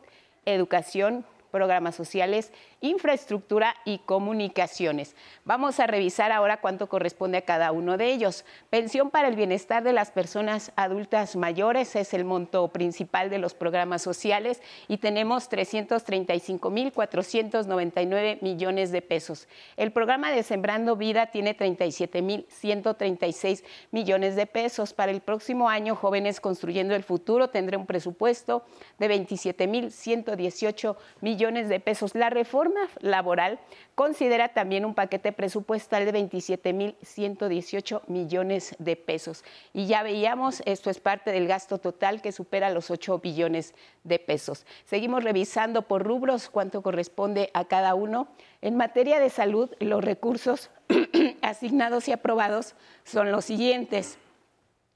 [0.46, 5.16] educación, programas sociales infraestructura y comunicaciones.
[5.44, 8.46] Vamos a revisar ahora cuánto corresponde a cada uno de ellos.
[8.70, 13.54] Pensión para el bienestar de las personas adultas mayores es el monto principal de los
[13.54, 19.48] programas sociales y tenemos 335.499 millones de pesos.
[19.78, 24.94] El programa de Sembrando Vida tiene 37.136 millones de pesos.
[24.94, 28.64] Para el próximo año, Jóvenes Construyendo el Futuro tendrá un presupuesto
[29.00, 32.16] de 27.118 millones de pesos.
[32.16, 32.30] La
[32.66, 33.60] reforma laboral
[33.96, 39.44] considera también un paquete presupuestal de 27.118 millones de pesos.
[39.74, 43.74] Y ya veíamos, esto es parte del gasto total que supera los 8 billones
[44.04, 44.66] de pesos.
[44.86, 48.28] Seguimos revisando por rubros cuánto corresponde a cada uno.
[48.62, 50.70] En materia de salud, los recursos
[51.42, 54.20] asignados y aprobados son los siguientes.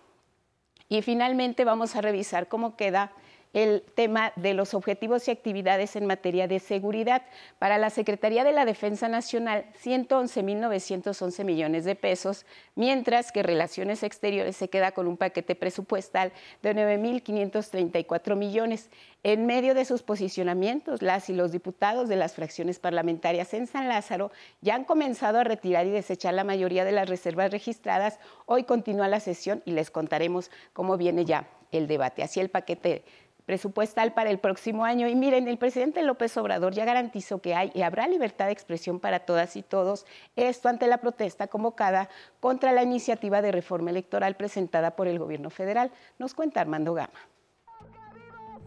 [0.90, 3.12] Y finalmente vamos a revisar cómo queda
[3.54, 7.22] el tema de los objetivos y actividades en materia de seguridad.
[7.60, 14.58] Para la Secretaría de la Defensa Nacional, 111.911 millones de pesos, mientras que Relaciones Exteriores
[14.58, 18.90] se queda con un paquete presupuestal de 9.534 millones.
[19.22, 23.88] En medio de sus posicionamientos, las y los diputados de las fracciones parlamentarias en San
[23.88, 28.20] Lázaro ya han comenzado a retirar y desechar la mayoría de las reservas registradas.
[28.48, 32.24] Hoy continúa la sesión y les contaremos cómo viene ya el debate.
[32.24, 33.04] Así el paquete
[33.46, 35.08] presupuestal para el próximo año.
[35.08, 39.00] Y miren, el presidente López Obrador ya garantizó que hay y habrá libertad de expresión
[39.00, 44.36] para todas y todos, esto ante la protesta convocada contra la iniciativa de reforma electoral
[44.36, 45.92] presentada por el gobierno federal.
[46.20, 47.33] Nos cuenta Armando Gama.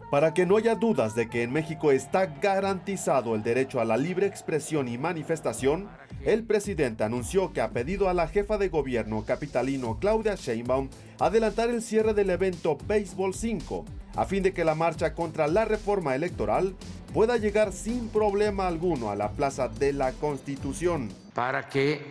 [0.09, 3.97] Para que no haya dudas de que en México está garantizado el derecho a la
[3.97, 5.89] libre expresión y manifestación,
[6.23, 10.89] el presidente anunció que ha pedido a la jefa de gobierno capitalino Claudia Sheinbaum
[11.19, 13.83] adelantar el cierre del evento Béisbol 5
[14.15, 16.73] a fin de que la marcha contra la reforma electoral
[17.13, 21.09] pueda llegar sin problema alguno a la Plaza de la Constitución.
[21.33, 22.01] Para que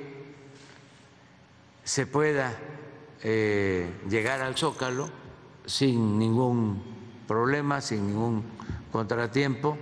[1.82, 2.54] se pueda
[3.22, 5.08] eh, llegar al Zócalo
[5.64, 6.95] sin ningún
[7.26, 8.42] problema, sin ningún
[8.92, 9.76] contratiempo,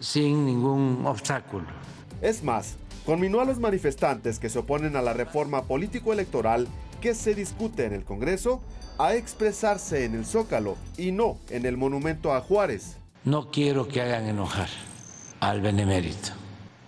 [0.00, 1.66] sin ningún obstáculo.
[2.20, 6.66] Es más, conminó a los manifestantes que se oponen a la reforma político-electoral
[7.00, 8.62] que se discute en el Congreso
[8.98, 12.96] a expresarse en el Zócalo y no en el monumento a Juárez.
[13.24, 14.68] No quiero que hagan enojar
[15.40, 16.30] al benemérito,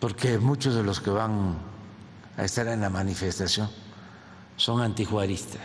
[0.01, 1.57] porque muchos de los que van
[2.37, 3.69] a estar en la manifestación
[4.57, 5.61] son antijuaristas.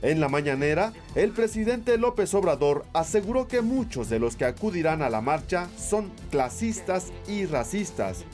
[0.00, 5.10] En la mañanera, el presidente López Obrador aseguró que muchos de los que acudirán a
[5.10, 8.24] la marcha son clasistas y racistas.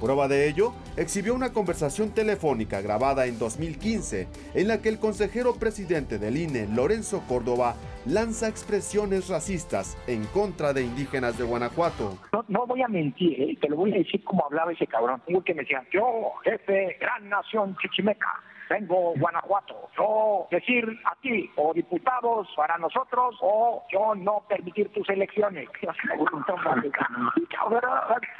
[0.00, 5.54] Prueba de ello, exhibió una conversación telefónica grabada en 2015 en la que el consejero
[5.54, 7.74] presidente del INE, Lorenzo Córdoba,
[8.06, 12.16] lanza expresiones racistas en contra de indígenas de Guanajuato.
[12.46, 13.58] No, voy a mentir, ¿eh?
[13.60, 15.20] te lo voy a decir como hablaba ese cabrón.
[15.26, 18.28] Digo que me decían, yo, jefe, gran nación chichimeca,
[18.68, 19.88] vengo Guanajuato.
[19.96, 25.68] Yo decir a ti o diputados para nosotros o yo no permitir tus elecciones.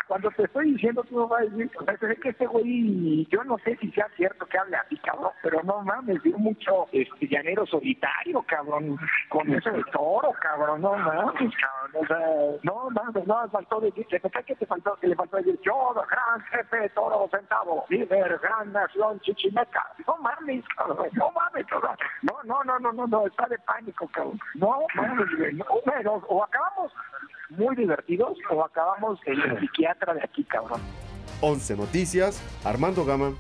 [0.07, 1.71] Cuando te estoy diciendo, tú no vas a decir,
[2.11, 5.63] es que este güey, yo no sé si sea cierto que hable así, cabrón, pero
[5.65, 8.99] no mames, dio mucho este, llanero solitario, cabrón,
[9.29, 12.19] con eso de toro, cabrón, no mames, cabrón, o sea,
[12.63, 14.19] no mames, no, faltó decir, ¿qué
[14.55, 14.97] te faltó?
[14.97, 20.65] Que le faltó decir, yo, gran jefe, toro centavo, líder, gran nación, chichimeca, no mames,
[20.77, 21.97] cabrón, no mames, cabrón.
[22.23, 24.39] No, no, no, no, no, no, está de pánico, cabrón.
[24.55, 26.93] No mames, No, pero, o acabamos
[27.51, 30.81] muy divertidos o acabamos en el psiquiatra de aquí, cabrón.
[31.41, 33.33] 11 Noticias, Armando Gama.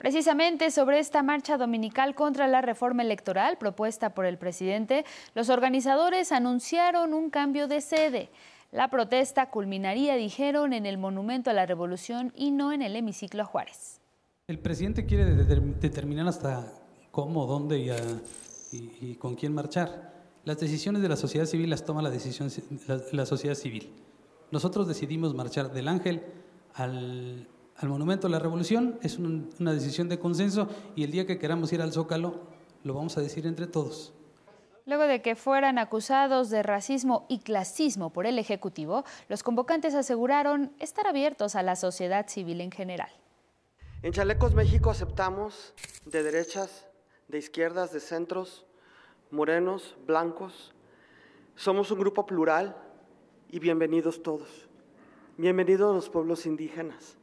[0.00, 5.04] Precisamente sobre esta marcha dominical contra la reforma electoral propuesta por el presidente,
[5.34, 8.30] los organizadores anunciaron un cambio de sede.
[8.72, 13.42] La protesta culminaría, dijeron, en el Monumento a la Revolución y no en el hemiciclo
[13.42, 13.99] a Juárez.
[14.50, 16.72] El presidente quiere determinar hasta
[17.12, 17.96] cómo, dónde
[18.72, 20.12] y, con quién marchar.
[20.42, 22.50] Las decisiones de la sociedad civil las toma la, decisión,
[23.12, 23.92] la, sociedad civil.
[24.50, 26.24] Nosotros decidimos marchar del Ángel
[26.74, 27.46] al,
[27.84, 28.98] Monumento a la Revolución.
[29.02, 32.40] Es una decisión de consenso y el día que queramos ir al Zócalo
[32.82, 34.12] lo vamos a decir entre todos.
[34.84, 40.72] Luego de que fueran acusados de racismo y clasismo por el Ejecutivo, los convocantes aseguraron
[40.80, 43.10] estar abiertos a la sociedad civil en general.
[44.02, 45.74] En Chalecos México aceptamos
[46.06, 46.86] de derechas,
[47.28, 48.64] de izquierdas, de centros,
[49.30, 50.72] morenos, blancos.
[51.54, 52.74] Somos un grupo plural
[53.50, 54.70] y bienvenidos todos.
[55.36, 57.18] Bienvenidos los pueblos indígenas.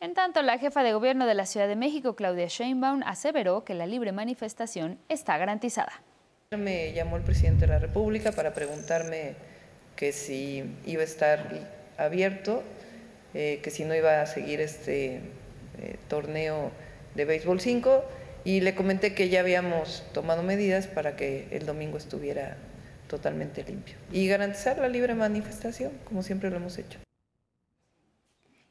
[0.00, 3.72] En tanto, la jefa de gobierno de la Ciudad de México, Claudia Sheinbaum, aseveró que
[3.72, 6.02] la libre manifestación está garantizada.
[6.50, 9.36] Me llamó el presidente de la República para preguntarme
[9.96, 11.48] que si iba a estar
[11.96, 12.62] abierto,
[13.32, 15.22] eh, que si no iba a seguir este
[15.80, 16.70] eh, torneo
[17.14, 18.04] de béisbol 5
[18.44, 22.56] y le comenté que ya habíamos tomado medidas para que el domingo estuviera
[23.08, 26.98] totalmente limpio y garantizar la libre manifestación, como siempre lo hemos hecho.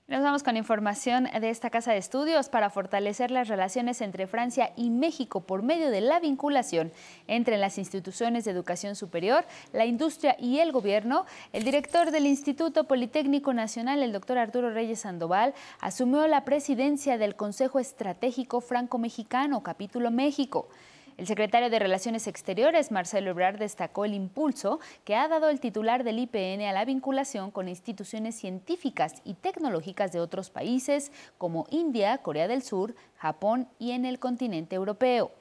[0.10, 4.72] Nos vamos con información de esta casa de estudios para fortalecer las relaciones entre Francia
[4.78, 6.94] y México por medio de la vinculación
[7.28, 9.44] entre las instituciones de educación superior,
[9.74, 11.26] la industria y el gobierno.
[11.52, 17.36] El director del Instituto Politécnico Nacional, el doctor Arturo Reyes Sandoval, asumió la presidencia del
[17.36, 20.70] Consejo Estratégico Franco-Mexicano, capítulo México.
[21.18, 26.04] El secretario de Relaciones Exteriores, Marcelo Ebrard, destacó el impulso que ha dado el titular
[26.04, 32.20] del IPN a la vinculación con instituciones científicas y tecnológicas de otros países como India,
[32.20, 35.32] Corea del Sur, Japón y en el continente europeo.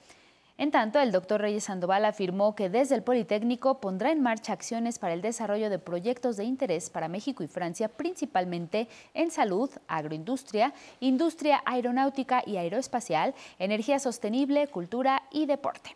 [0.59, 4.99] En tanto, el doctor Reyes Sandoval afirmó que desde el Politécnico pondrá en marcha acciones
[4.99, 10.73] para el desarrollo de proyectos de interés para México y Francia, principalmente en salud, agroindustria,
[11.01, 15.95] industria aeronáutica y aeroespacial, energía sostenible, cultura y deporte.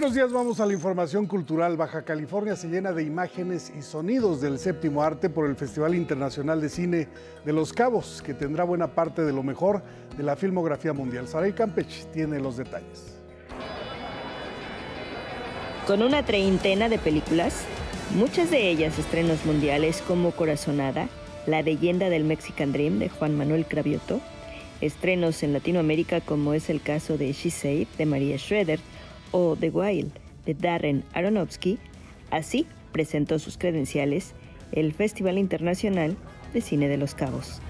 [0.00, 1.76] Buenos días, vamos a la información cultural.
[1.76, 6.58] Baja California se llena de imágenes y sonidos del séptimo arte por el Festival Internacional
[6.58, 7.08] de Cine
[7.44, 9.82] de Los Cabos, que tendrá buena parte de lo mejor
[10.16, 11.28] de la filmografía mundial.
[11.28, 13.14] Saray Campech tiene los detalles.
[15.86, 17.60] Con una treintena de películas,
[18.16, 21.10] muchas de ellas estrenos mundiales como Corazonada,
[21.46, 24.22] La leyenda del Mexican Dream de Juan Manuel Cravioto,
[24.80, 28.80] estrenos en Latinoamérica como es el caso de She Said de María Schroeder,
[29.32, 30.12] o The Wild
[30.46, 31.78] de Darren Aronofsky,
[32.30, 34.34] así presentó sus credenciales
[34.72, 36.16] el Festival Internacional
[36.52, 37.60] de Cine de los Cabos.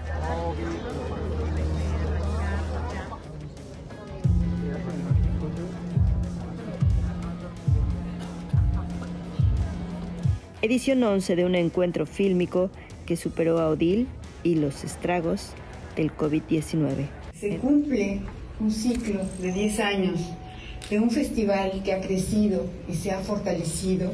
[10.62, 12.70] Edición 11 de un encuentro fílmico
[13.06, 14.06] que superó a Odil
[14.42, 15.52] y los estragos
[15.96, 17.06] del COVID-19.
[17.34, 18.20] Se cumple
[18.60, 20.20] un ciclo de 10 años
[20.90, 24.10] de un festival que ha crecido y se ha fortalecido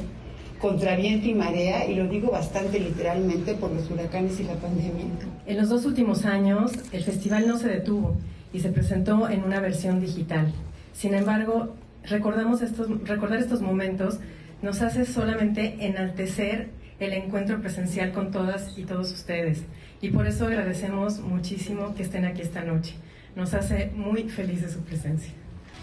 [0.60, 5.04] contra viento y marea, y lo digo bastante literalmente por los huracanes y la pandemia.
[5.46, 8.14] En los dos últimos años, el festival no se detuvo
[8.52, 10.52] y se presentó en una versión digital.
[10.92, 11.74] Sin embargo,
[12.04, 14.18] recordamos estos, recordar estos momentos
[14.62, 16.68] nos hace solamente enaltecer
[17.00, 19.62] el encuentro presencial con todas y todos ustedes.
[20.00, 22.94] Y por eso agradecemos muchísimo que estén aquí esta noche.
[23.34, 25.32] Nos hace muy felices su presencia.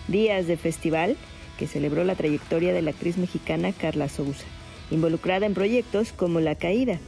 [0.07, 1.15] Días de festival
[1.57, 4.45] que celebró la trayectoria de la actriz mexicana Carla Souza,
[4.91, 6.99] involucrada en proyectos como La Caída,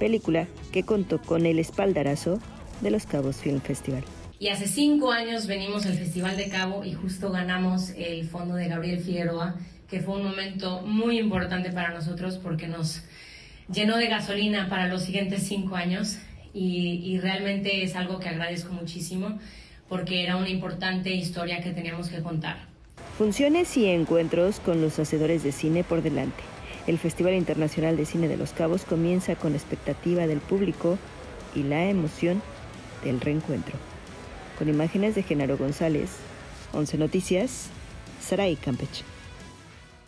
[0.00, 2.40] película que contó con el espaldarazo
[2.80, 4.02] de los Cabos Film Festival.
[4.40, 8.68] Y hace cinco años venimos al Festival de Cabo y justo ganamos el fondo de
[8.68, 9.56] Gabriel Figueroa,
[9.88, 13.02] que fue un momento muy importante para nosotros porque nos
[13.72, 16.18] llenó de gasolina para los siguientes cinco años
[16.52, 19.38] y, y realmente es algo que agradezco muchísimo
[19.90, 22.56] porque era una importante historia que teníamos que contar.
[23.18, 26.42] Funciones y encuentros con los hacedores de cine por delante.
[26.86, 30.96] El Festival Internacional de Cine de los Cabos comienza con la expectativa del público
[31.54, 32.40] y la emoción
[33.04, 33.74] del reencuentro.
[34.58, 36.10] Con imágenes de Genaro González,
[36.72, 37.68] 11 Noticias,
[38.20, 39.04] Saray Campeche.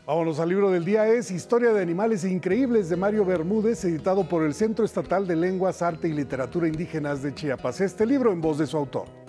[0.07, 4.45] Vámonos al libro del día, es Historia de Animales Increíbles de Mario Bermúdez, editado por
[4.45, 7.81] el Centro Estatal de Lenguas, Arte y Literatura Indígenas de Chiapas.
[7.81, 9.22] Este libro en voz de su autor.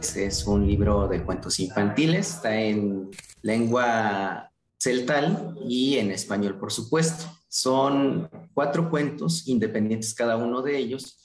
[0.00, 3.10] Este es un libro de cuentos infantiles, está en
[3.42, 7.24] lengua celtal y en español, por supuesto.
[7.48, 11.20] Son cuatro cuentos independientes cada uno de ellos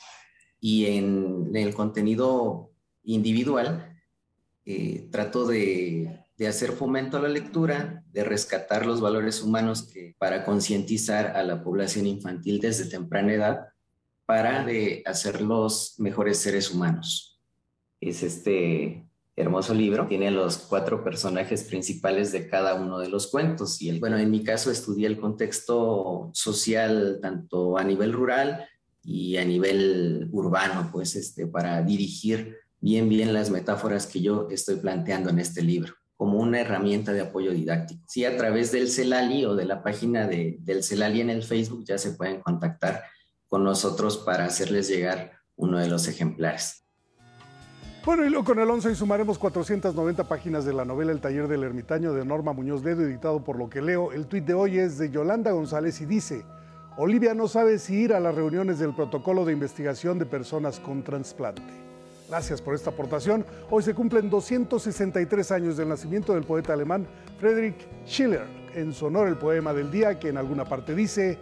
[0.59, 2.71] y en el contenido
[3.03, 3.95] individual
[4.65, 11.37] eh, trato de hacer fomento a la lectura, de rescatar los valores humanos para concientizar
[11.37, 13.67] a la población infantil desde temprana edad,
[14.25, 17.32] para de hacerlos mejores seres humanos.
[18.09, 23.81] Es este hermoso libro, tiene los cuatro personajes principales de cada uno de los cuentos.
[23.81, 28.67] Y bueno, en mi caso estudié el contexto social tanto a nivel rural
[29.03, 34.75] y a nivel urbano, pues este, para dirigir bien, bien las metáforas que yo estoy
[34.75, 38.05] planteando en este libro como una herramienta de apoyo didáctico.
[38.07, 41.83] Sí, a través del CELALI o de la página de, del CELALI en el Facebook
[41.85, 43.03] ya se pueden contactar
[43.47, 46.82] con nosotros para hacerles llegar uno de los ejemplares.
[48.05, 51.47] Bueno, y luego con el 11 y sumaremos 490 páginas de la novela El taller
[51.47, 54.11] del ermitaño de Norma Muñoz Dedo, editado por lo que leo.
[54.11, 56.43] El tuit de hoy es de Yolanda González y dice,
[56.97, 61.01] Olivia no sabe si ir a las reuniones del protocolo de investigación de personas con
[61.01, 61.63] trasplante.
[62.27, 63.45] Gracias por esta aportación.
[63.69, 67.07] Hoy se cumplen 263 años del nacimiento del poeta alemán
[67.39, 68.45] Friedrich Schiller.
[68.75, 71.37] En su honor el poema del día que en alguna parte dice,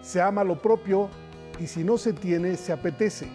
[0.00, 1.10] se ama lo propio
[1.60, 3.28] y si no se tiene, se apetece.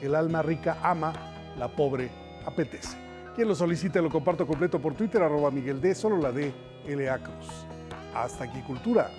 [0.00, 1.12] El alma rica ama,
[1.58, 2.96] la pobre apetece.
[3.34, 6.52] Quien lo solicite lo comparto completo por Twitter, arroba Miguel D, solo la D,
[6.86, 7.18] L.A.
[7.18, 7.66] Cruz.
[8.14, 9.10] Hasta aquí Cultura.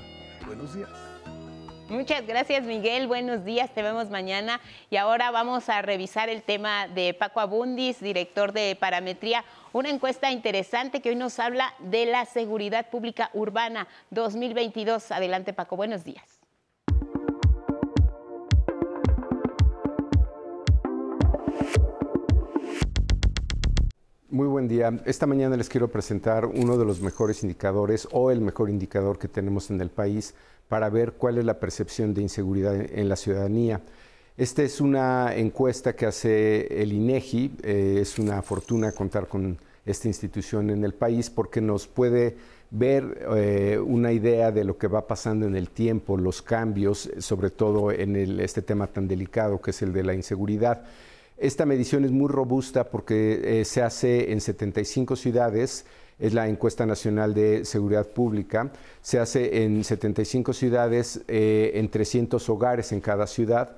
[0.46, 0.90] Buenos días.
[1.90, 4.62] Muchas gracias Miguel, buenos días, te vemos mañana
[4.92, 10.32] y ahora vamos a revisar el tema de Paco Abundis, director de Parametría, una encuesta
[10.32, 15.12] interesante que hoy nos habla de la seguridad pública urbana 2022.
[15.12, 16.39] Adelante Paco, buenos días.
[24.32, 24.94] Muy buen día.
[25.06, 29.28] Esta mañana les quiero presentar uno de los mejores indicadores o el mejor indicador que
[29.28, 30.36] tenemos en el país
[30.68, 33.82] para ver cuál es la percepción de inseguridad en la ciudadanía.
[34.38, 37.54] Esta es una encuesta que hace el INEGI.
[37.64, 42.38] Eh, es una fortuna contar con esta institución en el país porque nos puede
[42.70, 47.50] ver eh, una idea de lo que va pasando en el tiempo, los cambios, sobre
[47.50, 50.84] todo en este tema tan delicado que es el de la inseguridad.
[51.40, 55.86] Esta medición es muy robusta porque eh, se hace en 75 ciudades
[56.20, 58.74] es la encuesta nacional de seguridad pública.
[59.02, 63.78] Se hace en 75 ciudades, eh, en 300 hogares en cada ciudad.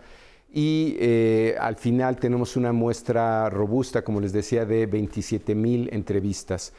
[0.51, 6.73] Y eh, al final tenemos una muestra robusta, como les decía, de 27 mil entrevistas.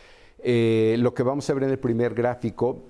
[0.44, 2.82] Lo que vamos a ver en el primer gráfico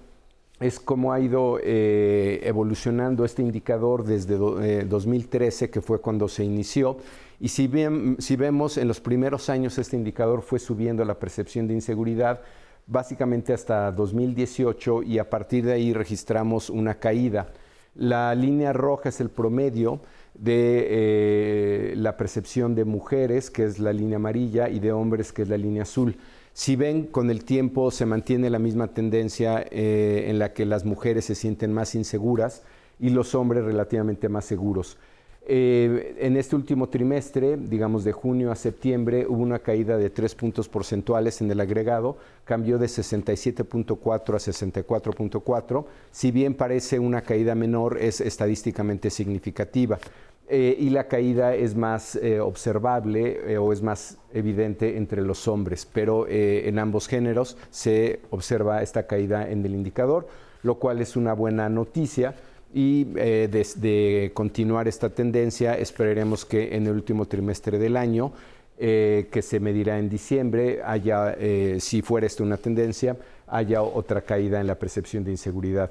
[0.58, 6.96] es cómo ha ido evolucionando este indicador desde 2013, que fue cuando se inició.
[7.42, 12.40] Y si, vemos en los primeros años este indicador fue subiendo la percepción de inseguridad,
[12.86, 17.48] básicamente hasta 2018 y a partir de ahí registramos una caída.
[17.96, 20.00] La línea roja es el promedio
[20.34, 25.42] de eh, la percepción de mujeres, que es la línea amarilla, y de hombres, que
[25.42, 26.14] es la línea azul.
[26.52, 30.84] Si ven, con el tiempo se mantiene la misma tendencia eh, en la que las
[30.84, 32.62] mujeres se sienten más inseguras
[33.00, 34.96] y los hombres relativamente más seguros.
[35.44, 40.36] Eh, en este último trimestre, digamos de junio a septiembre, hubo una caída de tres
[40.36, 45.84] puntos porcentuales en el agregado, cambió de 67.4 a 64.4.
[46.12, 49.98] Si bien parece una caída menor, es estadísticamente significativa.
[50.48, 55.88] Eh, y la caída es más eh, observable o es más evidente entre los hombres,
[55.90, 60.28] pero en ambos géneros se observa esta caída en el indicador
[60.62, 62.34] lo cual es una buena noticia
[62.72, 68.32] y eh, desde continuar esta tendencia esperaremos que en el último trimestre del año
[68.78, 73.16] eh, que se medirá en diciembre haya eh, si fuera esta una tendencia
[73.46, 75.90] haya otra caída en la percepción de inseguridad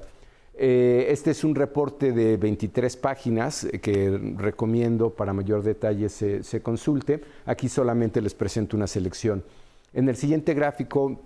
[0.53, 7.19] este es un reporte de 23 páginas que recomiendo para mayor detalle se consulte.
[7.47, 9.43] Aquí solamente les presento una selección.
[9.91, 11.19] En el siguiente gráfico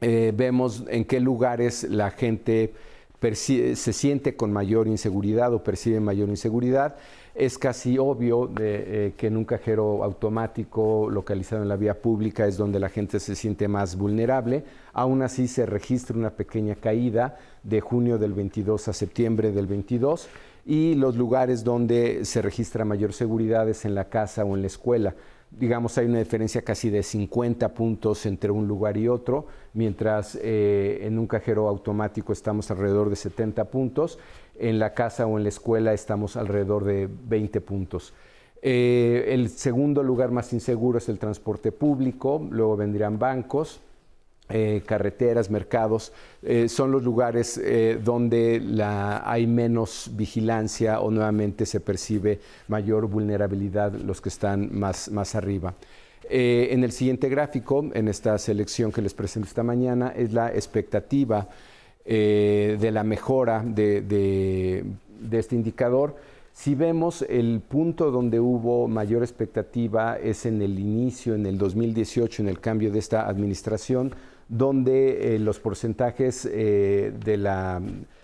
[0.00, 2.72] vemos en qué lugares la gente
[3.20, 6.96] se siente con mayor inseguridad o percibe mayor inseguridad.
[7.34, 12.56] Es casi obvio eh, que en un cajero automático localizado en la vía pública es
[12.56, 14.64] donde la gente se siente más vulnerable.
[14.92, 20.28] Aún así se registra una pequeña caída de junio del 22 a septiembre del 22
[20.66, 24.66] y los lugares donde se registra mayor seguridad es en la casa o en la
[24.66, 25.14] escuela
[25.50, 31.00] digamos, hay una diferencia casi de 50 puntos entre un lugar y otro, mientras eh,
[31.02, 34.18] en un cajero automático estamos alrededor de 70 puntos,
[34.58, 38.14] en la casa o en la escuela estamos alrededor de 20 puntos.
[38.62, 43.80] Eh, el segundo lugar más inseguro es el transporte público, luego vendrían bancos,
[44.50, 48.60] eh, carreteras, mercados, eh, son los lugares eh, donde
[49.24, 55.74] hay menos vigilancia o nuevamente se percibe mayor vulnerabilidad los que están más, más arriba.
[56.28, 61.48] en el siguiente gráfico, en esta selección que les presento esta mañana, es la expectativa
[62.04, 66.16] de la mejora de, de este indicador.
[66.52, 72.42] Si vemos el punto donde hubo mayor expectativa es en el inicio, en el 2018,
[72.42, 74.12] en el cambio de esta administración,
[74.50, 77.80] donde eh, los porcentajes eh, de la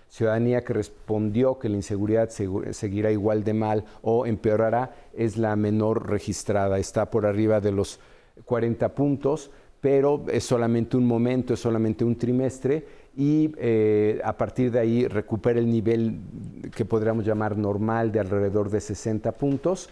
[0.09, 6.09] ciudadanía que respondió que la inseguridad seguirá igual de mal o empeorará es la menor
[6.09, 7.99] registrada, está por arriba de los
[8.43, 14.69] 40 puntos, pero es solamente un momento, es solamente un trimestre y eh, a partir
[14.71, 16.19] de ahí recupera el nivel
[16.75, 19.89] que podríamos llamar normal de alrededor de 60 puntos.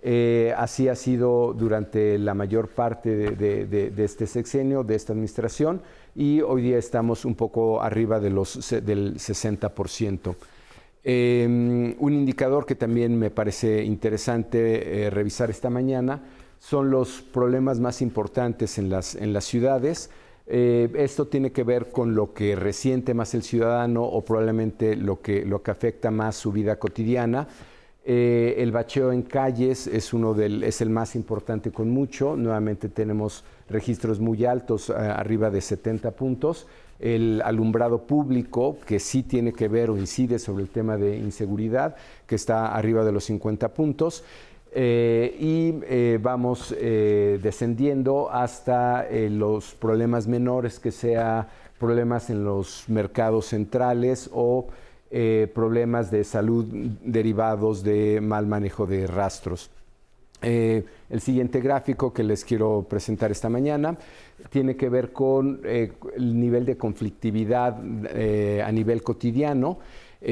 [0.00, 5.82] Eh, así ha sido durante la mayor parte de, este sexenio, de esta administración,
[6.14, 10.36] y hoy día estamos un poco arriba de los, del 60%.
[11.04, 16.22] Em, un indicador que también me parece interesante eh, revisar esta mañana
[16.58, 20.10] son los problemas más importantes en las, en las ciudades.
[20.46, 25.20] Eh, esto tiene que ver con lo que resiente más el ciudadano o probablemente lo
[25.20, 27.48] que, lo que afecta más su vida cotidiana.
[28.10, 32.36] Eh, el bacheo en calles es, uno del, es el más importante con mucho.
[32.36, 36.66] Nuevamente tenemos registros muy altos, eh, arriba de 70 puntos.
[37.00, 41.96] El alumbrado público, que sí tiene que ver o incide sobre el tema de inseguridad,
[42.26, 44.24] que está arriba de los 50 puntos.
[44.72, 51.46] Eh, y vamos descendiendo hasta los problemas menores, que sea
[51.78, 54.68] problemas en los mercados centrales o
[55.10, 56.66] eh, problemas de salud
[57.02, 59.70] derivados de mal manejo de rastros.
[60.42, 63.96] Eh, el siguiente gráfico que les quiero presentar esta mañana
[64.50, 69.78] tiene que ver con eh, el nivel de conflictividad a nivel cotidiano.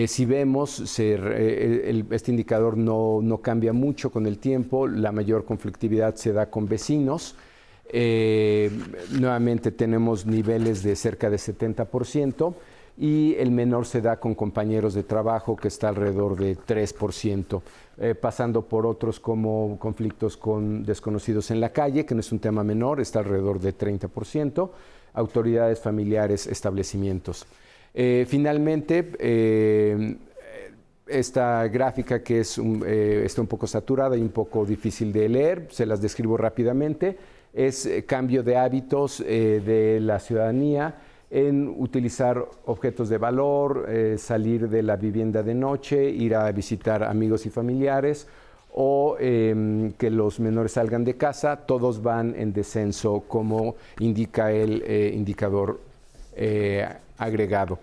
[0.06, 6.34] si vemos, este indicador no, no, cambia mucho con el tiempo, la mayor conflictividad se
[6.34, 7.34] da con vecinos.
[9.18, 12.54] nuevamente tenemos niveles de cerca de 70%
[12.98, 17.62] y el menor se da con compañeros de trabajo que está alrededor de 3%,
[17.98, 22.38] eh, pasando por otros como conflictos con desconocidos en la calle, que no es un
[22.38, 24.70] tema menor, está alrededor de 30%,
[25.12, 27.46] autoridades familiares, establecimientos.
[27.92, 30.16] Eh, finalmente, eh,
[31.06, 35.86] esta gráfica que es está un poco saturada y un poco difícil de leer, se
[35.86, 37.16] las describo rápidamente,
[37.54, 40.96] es cambio de hábitos de la ciudadanía,
[41.30, 47.02] en utilizar objetos de valor, eh, salir de la vivienda de noche, ir a visitar
[47.02, 48.28] amigos y familiares
[48.78, 54.82] o em, que los menores salgan de casa, todos van en descenso como indica el
[54.86, 55.80] eh, indicador
[56.36, 57.78] eh, agregado.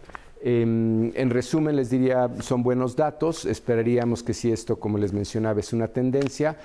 [0.45, 3.45] Em, en resumen, les diría, son buenos datos.
[3.45, 6.57] Esperaríamos que si esto, como les mencionaba, es una tendencia,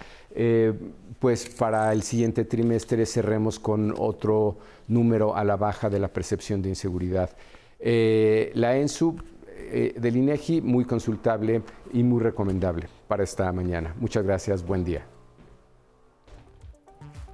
[1.19, 4.59] pues para el siguiente trimestre cerremos con otro
[4.89, 7.31] número a la baja de la percepción de inseguridad.
[7.79, 9.17] Eh, la ENSU
[9.71, 11.63] eh, del INEGI, muy consultable
[11.93, 13.95] y muy recomendable para esta mañana.
[13.99, 15.18] Muchas gracias, buen día.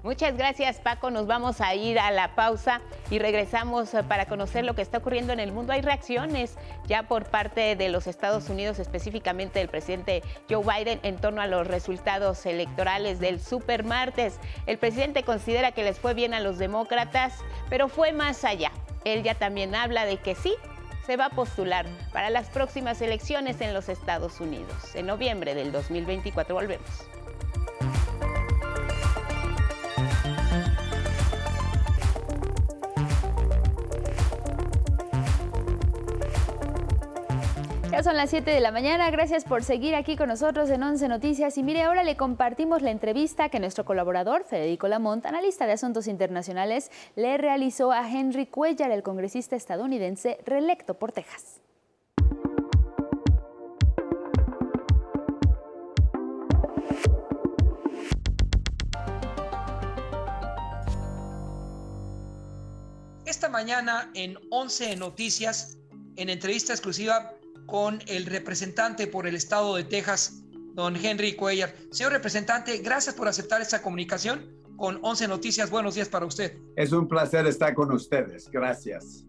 [0.05, 4.63] Muchas gracias Paco, nos vamos a ir a la pausa y regresamos eh, para conocer
[4.63, 5.73] lo que está ocurriendo en el mundo.
[5.73, 11.17] Hay reacciones ya por parte de los Estados Unidos, específicamente del presidente Joe Biden, en
[11.17, 14.39] torno a los resultados electorales del supermartes.
[14.67, 17.39] El presidente considera que les fue bien a los demócratas,
[17.71, 18.73] pero fue más allá.
[19.07, 20.55] Él ya también habla de que sí,
[21.07, 24.95] se va a postular para las próximas elecciones en los Estados Unidos.
[24.95, 26.91] En noviembre del 2024 volvemos.
[37.95, 39.09] Ya son las 7 de la mañana.
[39.13, 41.57] Gracias por seguir aquí con nosotros en 11 Noticias.
[41.59, 46.09] Y mire, ahora le compartimos la entrevista que nuestro colaborador, Federico Lamont, analista de asuntos
[46.09, 51.61] internacionales, le realizó a Henry Cuellar, el congresista estadounidense reelecto por Texas.
[63.25, 65.79] Esta mañana en 11 Noticias,
[66.17, 67.31] en entrevista exclusiva
[67.67, 70.43] con el representante por el estado de Texas,
[70.75, 71.75] don Henry Cuellar.
[71.91, 75.71] Señor representante, gracias por aceptar esta comunicación con 11 Noticias.
[75.71, 76.57] Buenos días para usted.
[76.77, 78.51] Es un placer estar con ustedes.
[78.51, 79.25] Gracias.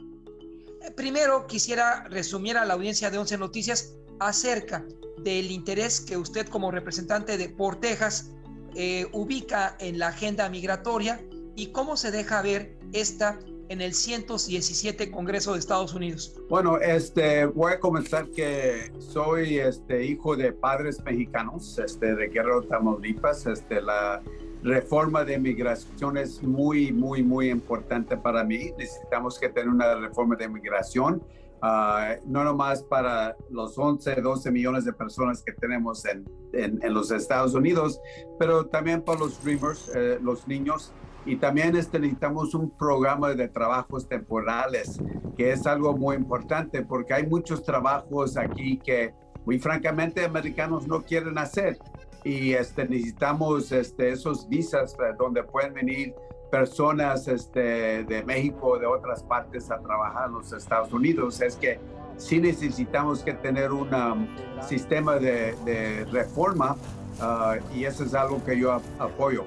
[0.82, 4.86] Eh, primero quisiera resumir a la audiencia de 11 Noticias acerca
[5.24, 8.32] del interés que usted como representante de por Texas
[8.76, 11.22] eh, ubica en la agenda migratoria
[11.56, 16.36] y cómo se deja ver esta en el 117 Congreso de Estados Unidos?
[16.50, 22.64] Bueno, este, voy a comenzar que soy este, hijo de padres mexicanos, este, de Guerrero,
[22.64, 23.46] Tamaulipas.
[23.46, 24.22] Este, la
[24.64, 28.72] reforma de migración es muy, muy, muy importante para mí.
[28.78, 31.24] Necesitamos que tener una reforma de migración.
[31.64, 37.10] Uh, no nomás para los 11, 12 millones de personas que tenemos en, en, los
[37.10, 38.00] Estados Unidos,
[38.38, 40.92] pero también para los Dreamers, eh, los niños
[41.26, 45.00] y también este, necesitamos un programa de trabajos temporales,
[45.36, 49.14] que es algo muy importante porque hay muchos trabajos aquí que
[49.44, 51.78] muy francamente americanos no quieren hacer.
[52.24, 56.16] Y este, necesitamos este, esos visas eh, donde pueden venir
[56.52, 61.42] personas este, de México de otras partes a trabajar en los Estados Unidos.
[61.42, 61.80] Es que
[62.18, 64.28] sí necesitamos que tener un um,
[64.62, 66.76] sistema de, de reforma
[67.20, 69.44] uh, y eso es algo que yo apoyo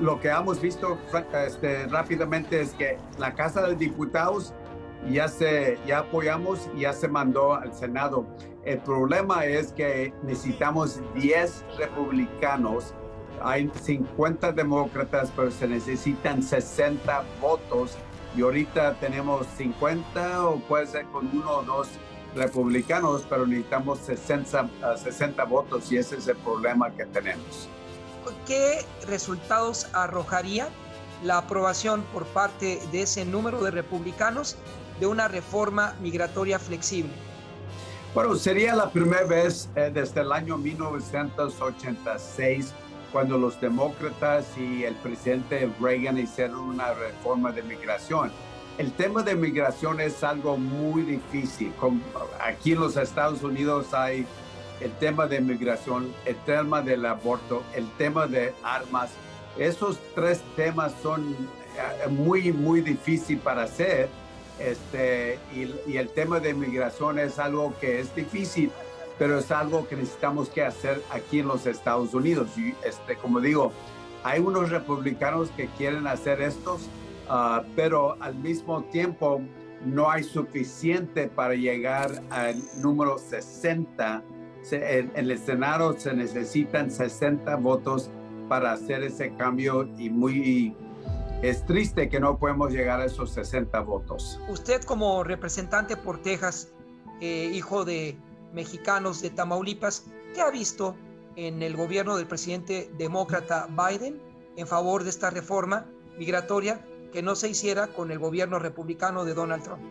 [0.00, 0.98] lo que hemos visto
[1.46, 4.52] este, rápidamente es que la Casa de Diputados
[5.08, 8.26] ya se ya apoyamos, ya se mandó al Senado.
[8.64, 12.94] El problema es que necesitamos 10 republicanos,
[13.42, 17.96] hay 50 demócratas, pero se necesitan 60 votos
[18.36, 21.88] y ahorita tenemos 50 o puede ser con uno o dos
[22.34, 27.68] republicanos, pero necesitamos 60, 60 votos y ese es el problema que tenemos.
[28.46, 30.68] ¿Qué resultados arrojaría
[31.22, 34.56] la aprobación por parte de ese número de republicanos
[35.00, 37.12] de una reforma migratoria flexible?
[38.14, 42.72] Bueno, sería la primera vez eh, desde el año 1986
[43.10, 48.32] cuando los demócratas y el presidente Reagan hicieron una reforma de migración.
[48.76, 51.72] El tema de migración es algo muy difícil.
[52.40, 54.26] aquí en los Estados Unidos hay
[54.80, 59.10] el tema de migración, el tema del aborto, el tema de armas.
[59.58, 64.08] Esos tres temas son eh, muy, muy difíciles para hacer.
[64.58, 68.70] Este, y, el tema de migración es algo que es difícil,
[69.18, 72.50] pero es algo que necesitamos que hacer aquí en los Estados Unidos.
[72.56, 73.72] Y este, como digo,
[74.22, 76.88] hay unos republicanos que quieren hacer estos,
[77.28, 79.40] ah, pero al mismo tiempo
[79.84, 84.22] no hay suficiente para llegar al número 60
[84.72, 88.10] en, el Senado se necesitan 60 votos
[88.48, 90.76] para hacer ese cambio y muy
[91.42, 94.40] es triste que no podemos llegar a esos 60 votos.
[94.48, 96.68] Usted como representante por Texas,
[97.20, 98.16] eh, hijo de
[98.54, 100.96] mexicanos de Tamaulipas, ¿qué ha visto
[101.36, 104.20] en el gobierno del presidente demócrata Biden
[104.56, 105.86] en favor de esta reforma
[106.16, 109.82] migratoria que no se hiciera con el gobierno republicano de Donald Trump?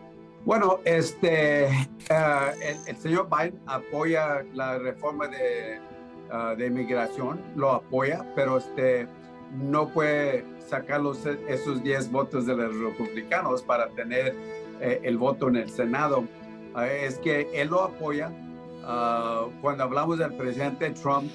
[0.44, 5.80] Bueno, este, eh, el, señor Biden apoya la reforma de,
[6.30, 9.08] uh, de inmigración, lo apoya, pero este,
[9.52, 14.36] no puede sacar los, esos 10 votos de los republicanos para tener
[14.82, 16.24] eh, el voto en el Senado.
[16.90, 18.30] Es que él lo apoya.
[18.82, 21.30] Uh, cuando hablamos del presidente Trump,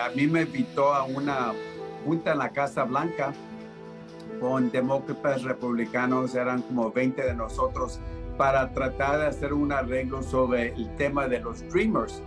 [0.00, 1.52] a mí me invitó a una
[2.04, 3.32] junta en la Casa Blanca
[4.38, 7.98] con demócratas republicanos, eran como 20 de nosotros
[8.36, 12.22] para tratar de hacer un arreglo sobre el tema de los Dreamers.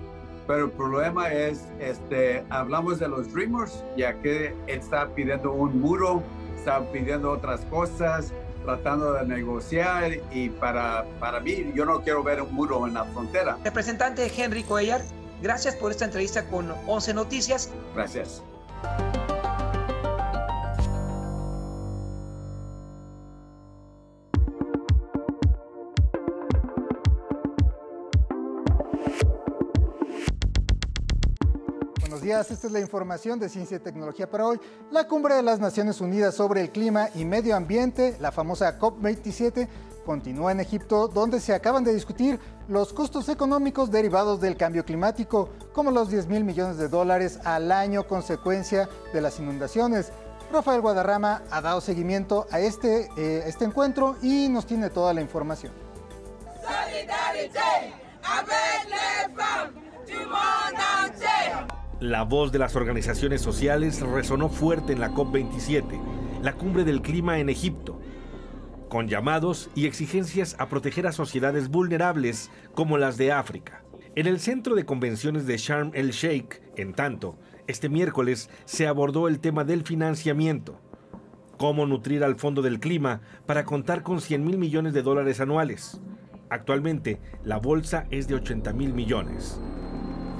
[0.47, 6.24] Pero el problema es, este, hablamos de los Dreamers, ya que está pidiendo un muro,
[6.55, 8.32] está pidiendo otras cosas,
[8.64, 13.03] tratando de negociar y para, para mí yo no quiero ver un muro en la
[13.05, 13.58] frontera.
[13.64, 15.01] Representante Henry Cuellar,
[15.41, 17.70] gracias por esta entrevista con 11 Noticias.
[17.93, 18.41] Gracias.
[32.28, 34.60] Días, esta es la información de Ciencia y Tecnología para hoy.
[34.92, 39.70] La Cumbre de las Naciones Unidas sobre el Clima y Medio Ambiente, la famosa COP27,
[40.06, 45.48] continúa en Egipto, donde se acaban de discutir los costos económicos derivados del cambio climático,
[45.72, 50.12] como los 10 mil millones de dólares al año consecuencia de las inundaciones.
[50.52, 55.22] Rafael Guadarrama ha dado seguimiento a este, eh, este encuentro y nos tiene toda la
[55.22, 55.72] información.
[62.00, 66.00] La voz de las organizaciones sociales resonó fuerte en la COP27,
[66.43, 68.00] la cumbre del clima en Egipto,
[68.88, 73.82] con llamados y exigencias a proteger a sociedades vulnerables como las de África.
[74.14, 77.36] En el centro de convenciones de Sharm el Sheikh, en tanto,
[77.66, 80.80] este miércoles se abordó el tema del financiamiento.
[81.58, 86.00] Cómo nutrir al Fondo del Clima para contar con 100 mil millones de dólares anuales.
[86.52, 89.60] Actualmente, la bolsa es de 80 mil millones.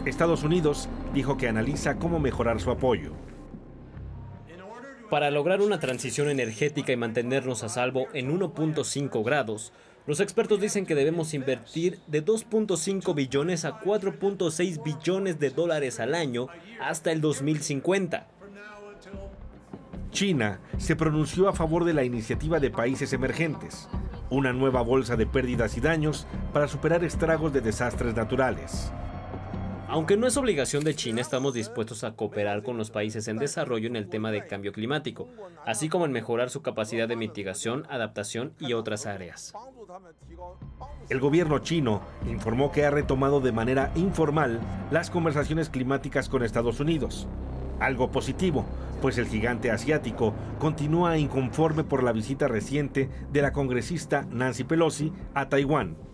[0.08, 3.12] Estados Unidos dijo que analiza cómo mejorar su apoyo.
[5.10, 9.72] Para lograr una transición energética y mantenernos a salvo en 1.5 grados,
[10.06, 16.16] los expertos dicen que debemos invertir de 2.5 billones a 4.6 billones de dólares al
[16.16, 16.48] año
[16.82, 18.28] hasta el 2050.
[20.12, 23.88] China se pronunció a favor de la iniciativa de países emergentes,
[24.30, 28.92] una nueva bolsa de pérdidas y daños para superar estragos de desastres naturales.
[29.90, 33.88] Aunque no es obligación de China, estamos dispuestos a cooperar con los países en desarrollo
[33.88, 35.30] en el tema de cambio climático,
[35.66, 39.54] así como en mejorar su capacidad de mitigación, adaptación y otras áreas.
[41.10, 44.60] El gobierno chino informó que ha retomado de manera informal
[44.92, 47.28] las conversaciones climáticas con Estados Unidos.
[47.80, 48.66] Algo positivo,
[49.02, 55.14] pues el gigante asiático continúa inconforme por la visita reciente de la congresista Nancy Pelosi
[55.34, 56.07] a Taiwán.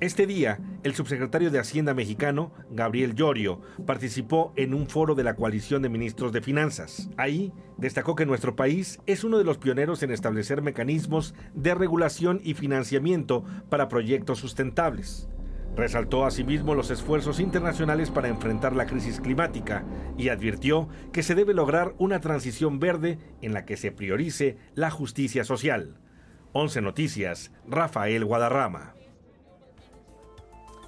[0.00, 5.34] Este día, el subsecretario de Hacienda mexicano, Gabriel Llorio, participó en un foro de la
[5.34, 7.08] coalición de ministros de finanzas.
[7.16, 12.40] Ahí destacó que nuestro país es uno de los pioneros en establecer mecanismos de regulación
[12.44, 15.28] y financiamiento para proyectos sustentables.
[15.76, 19.84] Resaltó asimismo los esfuerzos internacionales para enfrentar la crisis climática
[20.16, 24.90] y advirtió que se debe lograr una transición verde en la que se priorice la
[24.90, 25.98] justicia social.
[26.52, 28.94] 11 Noticias, Rafael Guadarrama.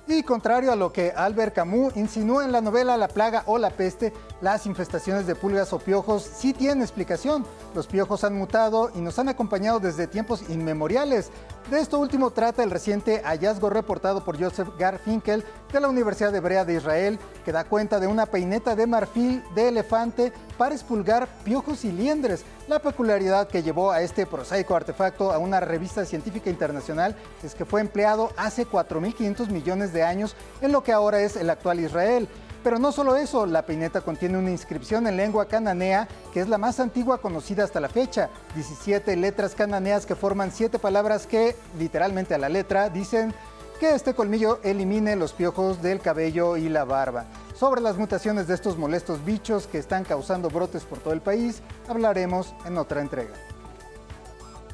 [0.09, 3.70] Y contrario a lo que Albert Camus insinuó en la novela La plaga o la
[3.70, 7.44] peste, las infestaciones de pulgas o piojos sí tienen explicación.
[7.74, 11.32] Los piojos han mutado y nos han acompañado desde tiempos inmemoriales.
[11.71, 16.64] De esto último trata el reciente hallazgo reportado por Joseph Garfinkel de la Universidad Hebrea
[16.64, 21.85] de Israel, que da cuenta de una peineta de marfil de elefante para expulgar piojos
[21.85, 22.45] y liendres.
[22.69, 27.64] La peculiaridad que llevó a este prosaico artefacto a una revista científica internacional es que
[27.64, 32.29] fue empleado hace 4.500 millones de años en lo que ahora es el actual Israel.
[32.67, 36.59] Pero no solo eso, la peineta contiene una inscripción en lengua cananea que es la
[36.59, 38.29] más antigua conocida hasta la fecha.
[38.57, 43.33] 17 letras cananeas que forman siete palabras que, literalmente a la letra, dicen
[43.79, 47.27] que este colmillo elimine los piojos del cabello y la barba.
[47.55, 51.62] Sobre las mutaciones de estos molestos bichos que están causando brotes por todo el país,
[51.89, 53.35] hablaremos en otra entrega.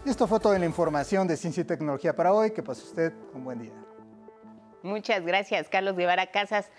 [0.07, 2.53] Y esto fue toda la información de Ciencia y Tecnología para hoy.
[2.53, 3.74] Que pase usted un buen día.
[4.82, 6.70] Muchas gracias, Carlos Guevara Casas.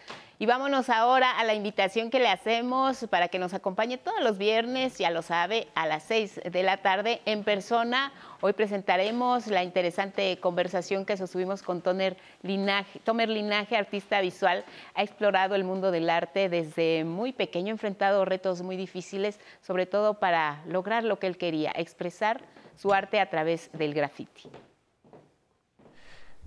[0.43, 4.37] Y vámonos ahora a la invitación que le hacemos para que nos acompañe todos los
[4.37, 8.11] viernes, ya lo sabe, a las 6 de la tarde en persona.
[8.41, 14.65] Hoy presentaremos la interesante conversación que sostuvimos con Tomer Linaje, Linaje, artista visual.
[14.95, 20.19] Ha explorado el mundo del arte desde muy pequeño, enfrentado retos muy difíciles, sobre todo
[20.19, 22.41] para lograr lo que él quería, expresar
[22.75, 24.49] su arte a través del graffiti.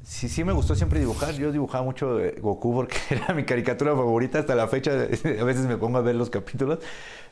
[0.07, 1.34] Sí, sí me gustó siempre dibujar.
[1.34, 4.92] Yo dibujaba mucho Goku porque era mi caricatura favorita hasta la fecha.
[5.40, 6.78] A veces me pongo a ver los capítulos,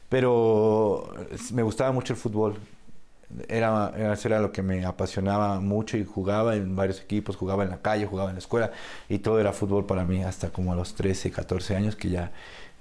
[0.09, 1.09] pero
[1.53, 2.57] me gustaba mucho el fútbol.
[3.49, 7.71] Era, eso era lo que me apasionaba mucho y jugaba en varios equipos, jugaba en
[7.71, 8.71] la calle, jugaba en la escuela
[9.09, 12.33] y todo era fútbol para mí hasta como a los 13, 14 años que ya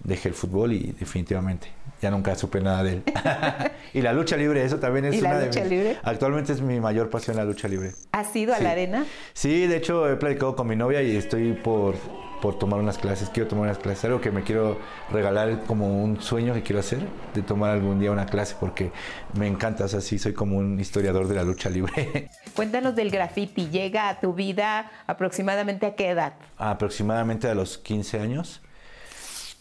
[0.03, 1.67] dejé el fútbol y definitivamente
[2.01, 3.03] ya nunca supe nada de él.
[3.93, 5.97] y la lucha libre, eso también es ¿Y una la lucha de mis- libre?
[6.03, 7.91] Actualmente es mi mayor pasión la lucha libre.
[8.11, 9.05] ¿Has ido a la arena?
[9.33, 11.95] Sí, de hecho he platicado con mi novia y estoy por,
[12.41, 13.29] por tomar unas clases.
[13.29, 14.03] Quiero tomar unas clases.
[14.03, 14.77] Algo que me quiero
[15.13, 16.99] regalar como un sueño que quiero hacer,
[17.33, 18.91] de tomar algún día una clase porque
[19.37, 19.85] me encanta.
[19.85, 22.29] O sea, sí, soy como un historiador de la lucha libre.
[22.53, 23.69] Cuéntanos del graffiti.
[23.69, 26.33] ¿Llega a tu vida aproximadamente a qué edad?
[26.57, 28.61] Aproximadamente a los 15 años.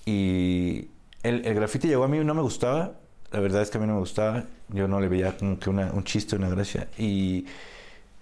[0.05, 0.89] Y
[1.23, 2.95] el, el graffiti llegó a mí y no me gustaba.
[3.33, 4.45] La verdad es que a mí no me gustaba.
[4.69, 6.89] Yo no le veía como que un chiste, una gracia.
[6.99, 7.47] Y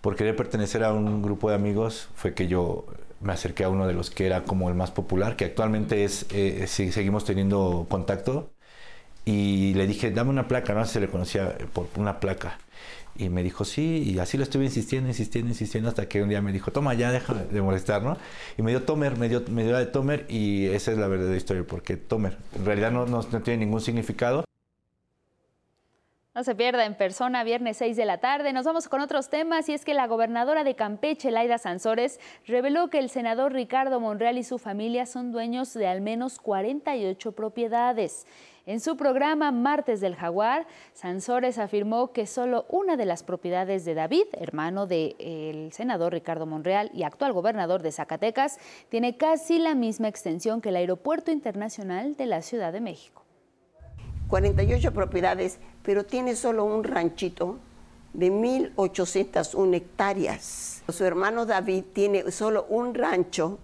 [0.01, 2.87] por querer pertenecer a un grupo de amigos fue que yo
[3.20, 6.26] me acerqué a uno de los que era como el más popular, que actualmente es,
[6.31, 8.53] eh, sí, seguimos teniendo contacto,
[9.24, 12.59] y le dije, dame una placa, no sé si le conocía por una placa.
[13.21, 16.41] Y me dijo, sí, y así lo estuve insistiendo, insistiendo, insistiendo, hasta que un día
[16.41, 18.16] me dijo, toma, ya deja de molestar, ¿no?
[18.57, 21.07] Y me dio Tomer, me dio, me dio la de Tomer, y esa es la
[21.07, 24.43] verdadera historia, porque Tomer en realidad no, no, no tiene ningún significado.
[26.33, 28.55] No se pierda en persona, viernes 6 de la tarde.
[28.55, 32.89] Nos vamos con otros temas y es que la gobernadora de Campeche, Laida Sansores, reveló
[32.89, 38.27] que el senador Ricardo Monreal y su familia son dueños de al menos 48 propiedades.
[38.66, 43.94] En su programa Martes del Jaguar, Sansores afirmó que solo una de las propiedades de
[43.94, 48.58] David, hermano del senador Ricardo Monreal y actual gobernador de Zacatecas,
[48.90, 53.24] tiene casi la misma extensión que el Aeropuerto Internacional de la Ciudad de México.
[54.28, 57.58] 48 propiedades, pero tiene solo un ranchito
[58.12, 60.82] de 1.801 hectáreas.
[60.88, 63.58] Su hermano David tiene solo un rancho,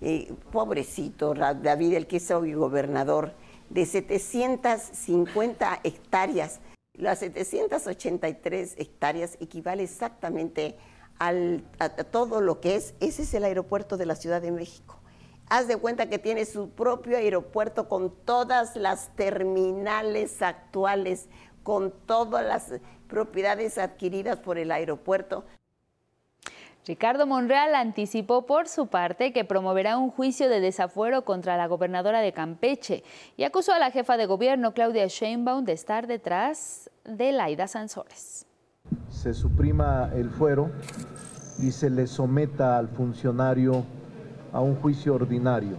[0.00, 3.34] eh, pobrecito David, el que es hoy gobernador,
[3.72, 6.60] de 750 hectáreas.
[6.94, 10.76] Las 783 hectáreas equivale exactamente
[11.18, 14.98] a todo lo que es, ese es el aeropuerto de la Ciudad de México.
[15.48, 21.28] Haz de cuenta que tiene su propio aeropuerto con todas las terminales actuales,
[21.62, 25.44] con todas las propiedades adquiridas por el aeropuerto.
[26.84, 32.20] Ricardo Monreal anticipó por su parte que promoverá un juicio de desafuero contra la gobernadora
[32.20, 33.04] de Campeche
[33.36, 38.46] y acusó a la jefa de gobierno Claudia Sheinbaum de estar detrás de Laida Sansores.
[39.08, 40.72] Se suprima el fuero
[41.60, 43.84] y se le someta al funcionario
[44.52, 45.76] a un juicio ordinario.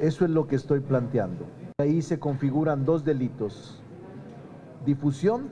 [0.00, 1.44] Eso es lo que estoy planteando.
[1.78, 3.82] Ahí se configuran dos delitos,
[4.86, 5.50] difusión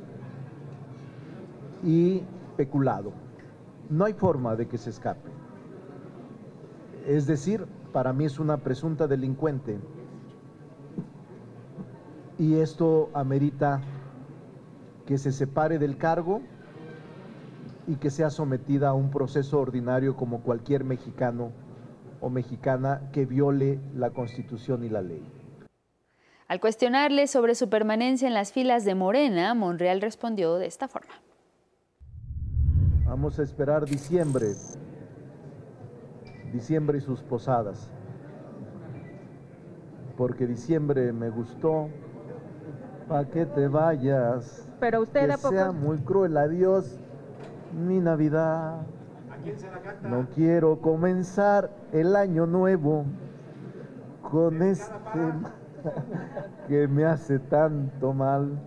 [1.85, 2.23] y
[2.57, 3.13] peculado.
[3.91, 5.31] No hay forma de que se escape.
[7.07, 9.79] Es decir, para mí es una presunta delincuente
[12.39, 13.83] y esto amerita
[15.07, 16.41] que se separe del cargo
[17.89, 21.51] y que sea sometida a un proceso ordinario como cualquier mexicano
[22.21, 25.23] o mexicana que viole la constitución y la ley.
[26.47, 31.15] Al cuestionarle sobre su permanencia en las filas de Morena, Monreal respondió de esta forma.
[33.21, 34.55] Vamos a esperar diciembre,
[36.55, 37.91] diciembre y sus posadas,
[40.17, 41.91] porque diciembre me gustó,
[43.11, 46.99] pa' que te vayas, Pero usted que a poco- sea muy cruel, adiós,
[47.87, 48.87] mi Navidad.
[50.03, 53.05] No quiero comenzar el año nuevo
[54.31, 54.95] con este
[56.69, 58.59] que me hace tanto mal.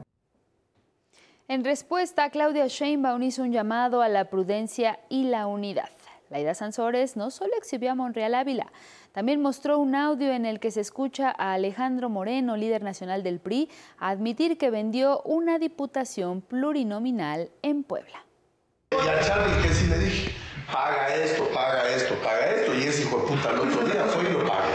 [1.50, 5.90] En respuesta, Claudia Sheinbaum hizo un llamado a la prudencia y la unidad.
[6.30, 8.72] Laida Sansores no solo exhibió a Monreal Ávila,
[9.12, 13.42] también mostró un audio en el que se escucha a Alejandro Moreno, líder nacional del
[13.42, 13.70] PRI,
[14.00, 18.26] admitir que vendió una diputación plurinominal en Puebla.
[18.92, 20.32] Y a Charlie que sí le dije,
[20.72, 24.24] paga esto, paga esto, paga esto, y ese hijo de puta el otro día fue
[24.24, 24.66] y lo paga.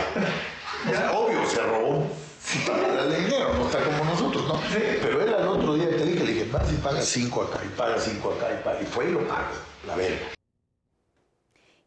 [0.86, 2.27] O sea, obvio, se robó.
[2.48, 4.54] Si paga el dinero, no está como nosotros, ¿no?
[4.72, 7.68] Pero él al otro día te dije, le dije, vas y paga cinco acá, y
[7.76, 9.50] paga cinco acá, y paga, y fue y lo paga,
[9.86, 10.28] la verga.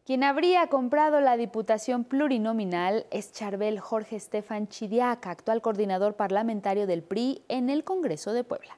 [0.06, 7.02] Quien habría comprado la diputación plurinominal es Charbel Jorge Estefan Chidiaca, actual coordinador parlamentario del
[7.02, 8.76] PRI en el Congreso de Puebla.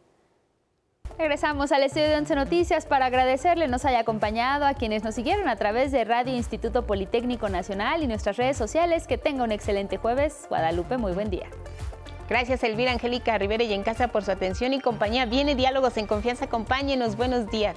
[1.19, 5.49] Regresamos al estudio de Once Noticias para agradecerle nos haya acompañado a quienes nos siguieron
[5.49, 9.07] a través de Radio Instituto Politécnico Nacional y nuestras redes sociales.
[9.07, 10.47] Que tenga un excelente jueves.
[10.49, 11.49] Guadalupe, muy buen día.
[12.29, 15.27] Gracias Elvira Angélica Rivera y en casa por su atención y compañía.
[15.27, 17.17] Viene Diálogos en Confianza, acompáñenos.
[17.17, 17.77] Buenos días.